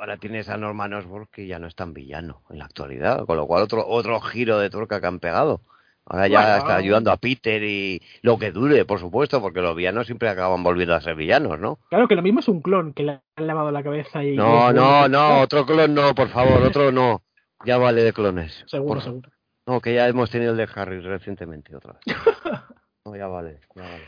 [0.00, 3.36] ahora, tienes a Norman Osborn que ya no es tan villano en la actualidad, con
[3.36, 5.62] lo cual otro, otro giro de tuerca que han pegado.
[6.06, 10.06] Ahora ya está ayudando a Peter y lo que dure, por supuesto, porque los villanos
[10.06, 11.78] siempre acaban volviendo a ser villanos, ¿no?
[11.88, 14.34] Claro que lo mismo es un clon que le han lavado la cabeza y...
[14.34, 17.22] No, no, no, otro clon no, por favor, otro no.
[17.64, 18.64] Ya vale de clones.
[18.66, 19.30] Seguro, seguro.
[19.66, 22.16] No, que ya hemos tenido el de Harry recientemente otra vez.
[23.04, 24.04] no, ya vale, ya vale.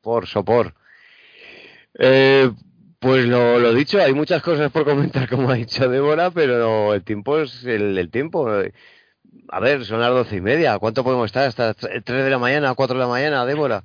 [0.00, 0.72] Por sopor.
[1.98, 2.50] Eh,
[3.00, 7.04] Pues lo, lo dicho, hay muchas cosas por comentar, como ha dicho Débora, pero el
[7.04, 8.48] tiempo es el, el tiempo.
[9.48, 10.78] A ver, son las doce y media.
[10.78, 11.46] ¿Cuánto podemos estar?
[11.46, 13.82] ¿Hasta tres de la mañana, cuatro de la mañana, Débora?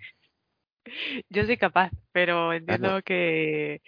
[1.30, 3.82] Yo soy capaz, pero entiendo que,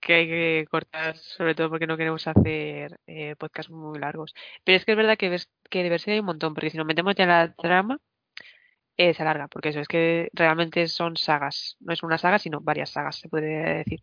[0.00, 4.34] que hay que cortar, sobre todo porque no queremos hacer eh, podcasts muy largos.
[4.64, 6.86] Pero es que es verdad que, ves, que diversidad hay un montón, porque si nos
[6.86, 7.98] metemos ya en la trama,
[8.96, 11.76] eh, se alarga, porque eso es que realmente son sagas.
[11.80, 14.02] No es una saga, sino varias sagas, se puede decir.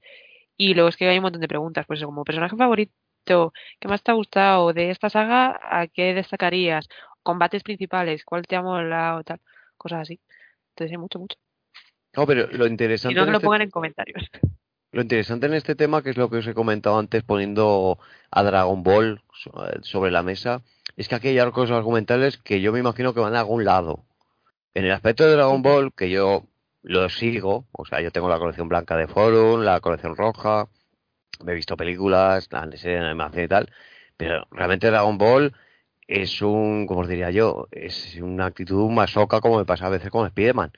[0.58, 2.94] Y luego es que hay un montón de preguntas, pues como personaje favorito,
[3.26, 5.60] ¿qué más te ha gustado de esta saga?
[5.62, 6.88] ¿A qué destacarías?
[7.24, 9.24] Combates principales, ¿cuál te ha molado?
[9.24, 9.42] Tal,
[9.78, 10.20] cosas así.
[10.70, 11.38] Entonces hay mucho, mucho.
[12.16, 13.14] No, pero lo interesante.
[13.14, 14.24] Y no que lo este pongan en comentarios.
[14.92, 18.00] Lo interesante en este tema, que es lo que os he comentado antes poniendo
[18.32, 19.22] a Dragon Ball
[19.82, 20.62] sobre la mesa,
[20.96, 24.06] es que aquí hay arcos argumentales que yo me imagino que van a algún lado.
[24.74, 26.46] En el aspecto de Dragon Ball, que yo
[26.82, 30.70] lo sigo, o sea, yo tengo la colección blanca de Forum, la colección roja,
[31.44, 33.70] me he visto películas, la serie de animación y tal,
[34.18, 35.54] pero realmente Dragon Ball
[36.08, 40.12] es un, como os diría yo, es una actitud masoca como me pasa a veces
[40.12, 40.72] con Spider-Man.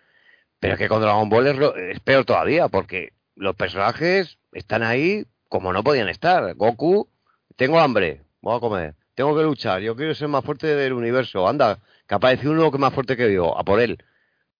[0.59, 1.59] Pero es que con Dragon Ball es,
[1.95, 6.55] es peor todavía, porque los personajes están ahí como no podían estar.
[6.55, 7.09] Goku,
[7.55, 8.95] tengo hambre, voy a comer.
[9.15, 11.47] Tengo que luchar, yo quiero ser más fuerte del universo.
[11.47, 14.03] Anda, que aparece uno que es más fuerte que yo, a por él.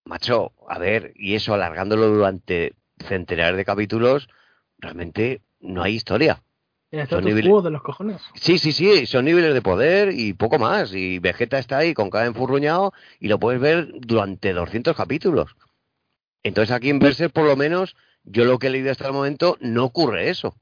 [0.05, 2.73] Macho, a ver, y eso alargándolo durante
[3.07, 4.29] centenares de capítulos,
[4.79, 6.41] realmente no hay historia.
[7.09, 7.63] Son niveles...
[7.63, 8.21] de los cojones.
[8.35, 10.93] Sí, sí, sí, son niveles de poder y poco más.
[10.93, 15.55] Y Vegeta está ahí con cada enfurruñado y lo puedes ver durante 200 capítulos.
[16.43, 19.57] Entonces aquí en Berserk por lo menos yo lo que he leído hasta el momento
[19.59, 20.55] no ocurre eso.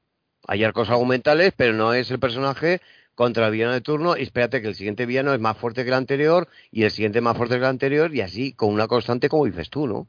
[0.48, 2.82] Hay arcos argumentales, pero no es el personaje
[3.14, 5.90] contra el villano de turno y espérate que el siguiente villano es más fuerte que
[5.90, 9.30] el anterior y el siguiente más fuerte que el anterior y así con una constante
[9.30, 10.08] como dices tú, ¿no?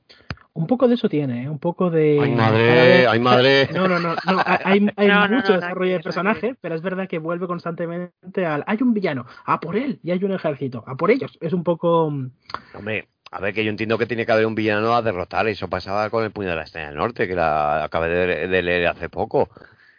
[0.56, 1.50] Un poco de eso tiene, ¿eh?
[1.50, 2.18] un poco de...
[2.18, 3.06] ¡Ay, madre!
[3.06, 3.68] ¡Ay, madre!
[3.74, 7.06] No, no, no, no hay, hay no, mucho no, desarrollo de personaje, pero es verdad
[7.06, 8.64] que vuelve constantemente al...
[8.66, 11.36] Hay un villano, a por él, y hay un ejército, a por ellos.
[11.42, 12.10] Es un poco...
[12.10, 12.30] Mm,
[12.74, 15.46] Hombre, a ver, que yo entiendo que tiene que haber un villano a derrotar.
[15.46, 18.08] Eso pasaba con el puño de la estrella del norte, que la acabé
[18.48, 19.50] de, leer hace poco.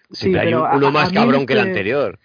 [0.10, 2.18] Siempre hay uno más cabrón que el anterior.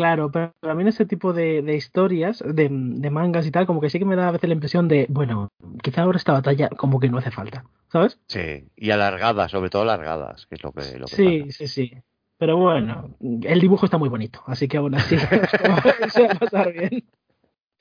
[0.00, 3.90] Claro, pero a mí en ese tipo de, historias, de, mangas y tal, como que
[3.90, 5.50] sí que me da a veces la impresión de, bueno,
[5.82, 8.18] quizá ahora esta batalla como que no hace falta, ¿sabes?
[8.26, 11.92] Sí, y alargadas, sobre todo alargadas, que es lo que, lo que Sí, sí, sí.
[12.38, 15.18] Pero bueno, el dibujo está muy bonito, así que aún así
[16.08, 17.04] se va a pasar bien.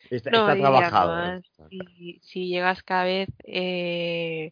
[0.09, 1.41] Está, no, está trabajado.
[1.69, 4.51] si, si, llegas cada vez, eh,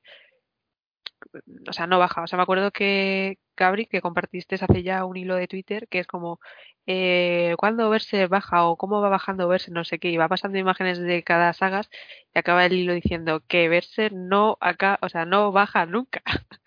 [1.67, 2.23] o sea, no baja.
[2.23, 5.99] O sea, me acuerdo que, Cabri, que compartiste hace ya un hilo de Twitter que
[5.99, 6.39] es como
[6.87, 10.57] eh, cuándo verse baja o cómo va bajando verse, no sé qué, y va pasando
[10.57, 11.89] imágenes de cada sagas
[12.33, 16.21] y acaba el hilo diciendo que verse no acá, o sea, no baja nunca,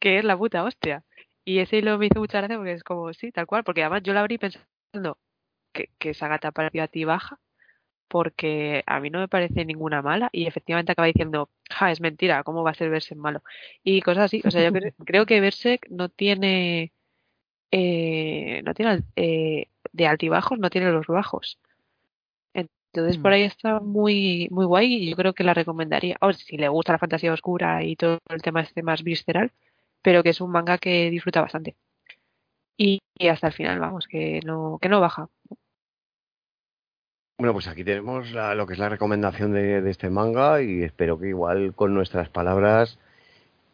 [0.00, 1.04] que es la puta hostia.
[1.44, 4.02] Y ese hilo me hizo mucha gracia porque es como, sí, tal cual, porque además
[4.02, 5.18] yo la abrí pensando
[5.72, 7.40] que, que gata parecía a ti baja
[8.08, 12.44] porque a mí no me parece ninguna mala y efectivamente acaba diciendo, ja, es mentira,
[12.44, 13.42] ¿cómo va a ser Berserk malo?
[13.82, 14.72] Y cosas así, o sea, yo
[15.04, 16.92] creo que Berserk no tiene,
[17.70, 21.58] eh, no tiene eh, de altibajos, no tiene los bajos.
[22.54, 23.34] Entonces por mm.
[23.34, 26.16] ahí está muy muy guay y yo creo que la recomendaría.
[26.20, 29.52] O si le gusta la fantasía oscura y todo el tema este más visceral,
[30.02, 31.74] pero que es un manga que disfruta bastante.
[32.76, 35.28] Y, y hasta el final, vamos, que no, que no baja.
[37.38, 41.28] Bueno, pues aquí tenemos lo que es la recomendación de, este manga y espero que
[41.28, 42.98] igual con nuestras palabras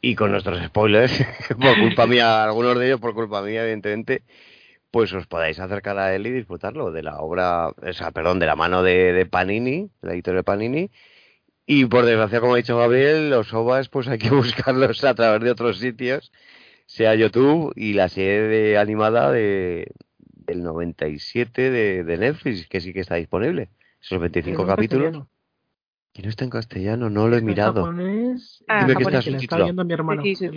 [0.01, 1.13] y con nuestros spoilers,
[1.61, 4.23] por culpa mía, algunos de ellos por culpa mía, evidentemente,
[4.91, 8.47] pues os podáis acercar a él y disfrutarlo de la obra, o sea, perdón, de
[8.47, 10.91] la mano de, Panini, la editorial de Panini.
[11.67, 15.43] Y por desgracia, como ha dicho Gabriel, los OVAs pues hay que buscarlos a través
[15.43, 16.33] de otros sitios,
[16.87, 19.93] sea YouTube y la serie animada de,
[20.49, 23.69] el 97 de, de Netflix, que sí que está disponible.
[24.01, 25.27] Esos 25 capítulos.
[26.13, 27.85] Que no está en castellano, no lo he mirado.
[27.85, 29.85] Japonés, ah, Dime que está subtitulado.
[29.85, 30.51] Mi hermano, sí,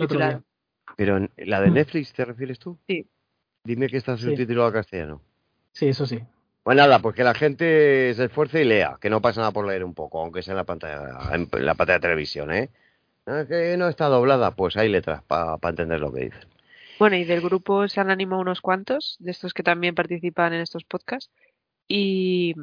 [0.96, 1.74] Pero la de mm.
[1.74, 2.78] Netflix, ¿te refieres tú?
[2.88, 3.08] Sí.
[3.64, 5.22] Dime que está subtitulado a castellano.
[5.72, 6.20] Sí, eso sí.
[6.64, 9.66] Pues nada, pues que la gente se esfuerce y lea, que no pasa nada por
[9.66, 12.70] leer un poco, aunque sea en la pantalla, en la pantalla de televisión, ¿eh?
[13.48, 16.48] que no está doblada, pues hay letras para entender lo que dicen.
[16.98, 20.60] Bueno, y del grupo se han animado unos cuantos, de estos que también participan en
[20.60, 21.30] estos podcasts,
[21.88, 22.54] y,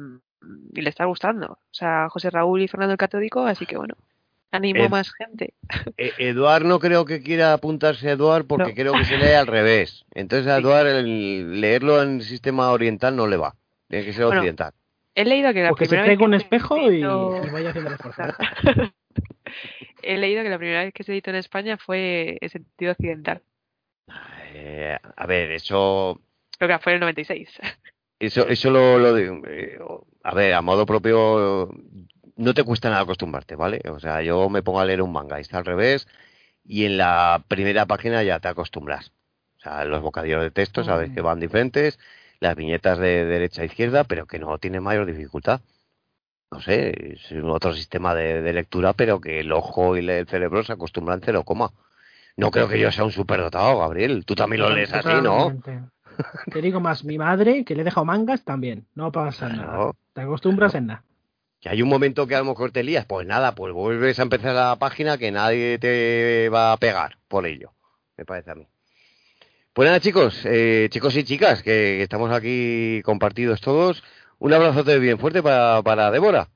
[0.72, 1.52] le está gustando.
[1.52, 3.94] O sea, José Raúl y Fernando el Catódico, así que bueno,
[4.50, 5.54] animo más gente.
[5.96, 9.46] E, Eduard no creo que quiera apuntarse a Eduard porque creo que se lee al
[9.46, 10.04] revés.
[10.14, 13.54] Entonces a Eduard el leerlo en el sistema oriental no le va.
[13.88, 14.72] Tiene que ser occidental.
[15.14, 18.22] He leído que la porque primera se vez un espejo y, vaya haciendo esfuerzo.
[20.02, 23.42] he leído que la primera vez que se editó en España fue en sentido occidental
[24.54, 26.20] Eh, a ver, eso...
[26.58, 27.48] Creo que fue el 96.
[28.18, 29.78] Eso, eso lo, lo eh,
[30.22, 31.70] a ver, a modo propio
[32.36, 33.80] no te cuesta nada acostumbrarte, ¿vale?
[33.90, 36.08] O sea, yo me pongo a leer un manga y está al revés
[36.64, 39.12] y en la primera página ya te acostumbras.
[39.58, 41.98] O sea, los bocadillos de texto sabes que van diferentes,
[42.40, 45.60] las viñetas de derecha a izquierda, pero que no tiene mayor dificultad.
[46.50, 50.72] No sé, es otro sistema de, lectura, pero que el ojo y el cerebro se
[50.72, 51.70] acostumbran cero coma.
[52.36, 54.24] No creo que yo sea un superdotado, Gabriel.
[54.24, 55.52] Tú también lo lees así, ¿no?
[56.52, 58.86] Te digo más, mi madre, que le he dejado mangas, también.
[58.94, 59.92] No pasa nada.
[60.12, 61.04] Te acostumbras en nada.
[61.60, 64.22] Que hay un momento que a lo mejor te lías, pues nada, pues vuelves a
[64.22, 67.72] empezar la página que nadie te va a pegar por ello,
[68.16, 68.66] me parece a mí.
[69.72, 74.02] Pues nada, chicos, eh, chicos y chicas, que, estamos aquí compartidos todos.
[74.38, 76.48] Un abrazo bien fuerte para, para Débora.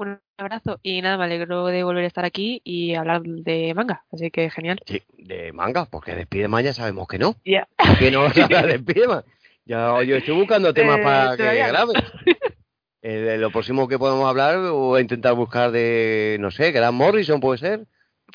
[0.00, 4.02] Un abrazo y nada, me alegro de volver a estar aquí y hablar de manga,
[4.10, 4.80] así que genial.
[4.86, 7.36] Sí, de manga, porque de Spiderman ya sabemos que no.
[7.44, 7.68] Ya.
[7.98, 9.24] Que no vas a hablar de Spiderman.
[9.66, 12.02] Ya, yo estoy buscando temas eh, para que grabes.
[13.02, 17.56] Eh, lo próximo que podemos hablar o intentar buscar de, no sé, Grant Morrison puede
[17.56, 17.86] ser.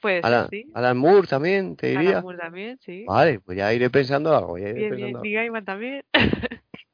[0.01, 0.65] Pues Alan, sí.
[0.73, 2.09] Alan Moore también, te diría.
[2.09, 3.05] Alan Moore también, sí.
[3.07, 4.57] Vale, pues ya iré pensando algo.
[4.57, 5.65] Ya iré bien, bien.
[5.65, 6.03] también.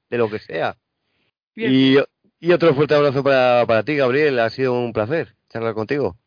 [0.09, 0.75] de lo que sea.
[1.55, 1.95] y,
[2.41, 4.39] y, otro fuerte abrazo para, para ti, Gabriel.
[4.39, 6.17] Ha sido un placer charlar contigo.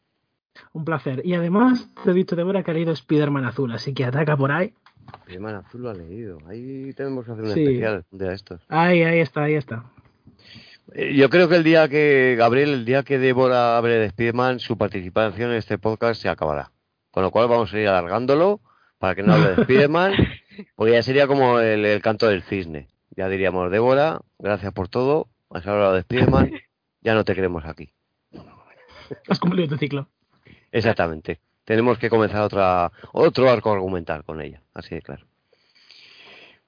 [0.73, 1.23] Un placer.
[1.25, 4.53] Y además, te he dicho, Débora, que ha leído Spiderman Azul, así que ataca por
[4.53, 4.73] ahí.
[5.23, 6.39] Spiderman Azul lo ha leído.
[6.47, 8.61] Ahí tenemos que hacer un especial de estos.
[8.69, 9.85] Ahí, ahí está, ahí está.
[10.93, 14.61] Eh, yo creo que el día que, Gabriel, el día que Débora hable de Spiderman,
[14.61, 16.71] su participación en este podcast se acabará.
[17.11, 18.61] Con lo cual vamos a ir alargándolo
[18.99, 20.13] para que no hable de Spiderman,
[20.77, 22.89] porque ya sería como el, canto del cisne.
[23.17, 26.53] Ya diríamos, Débora, gracias por todo, has hablado de Spiderman,
[27.01, 27.91] ya no te queremos aquí.
[29.29, 30.09] Has cumplido tu ciclo.
[30.73, 31.41] Exactamente.
[31.65, 35.25] Tenemos que comenzar otra, otro arco argumental con ella, así de claro.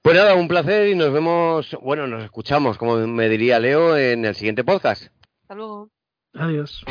[0.01, 4.25] Pues nada, un placer y nos vemos, bueno, nos escuchamos, como me diría Leo, en
[4.25, 5.07] el siguiente podcast.
[5.41, 5.89] Hasta luego.
[6.33, 6.83] Adiós.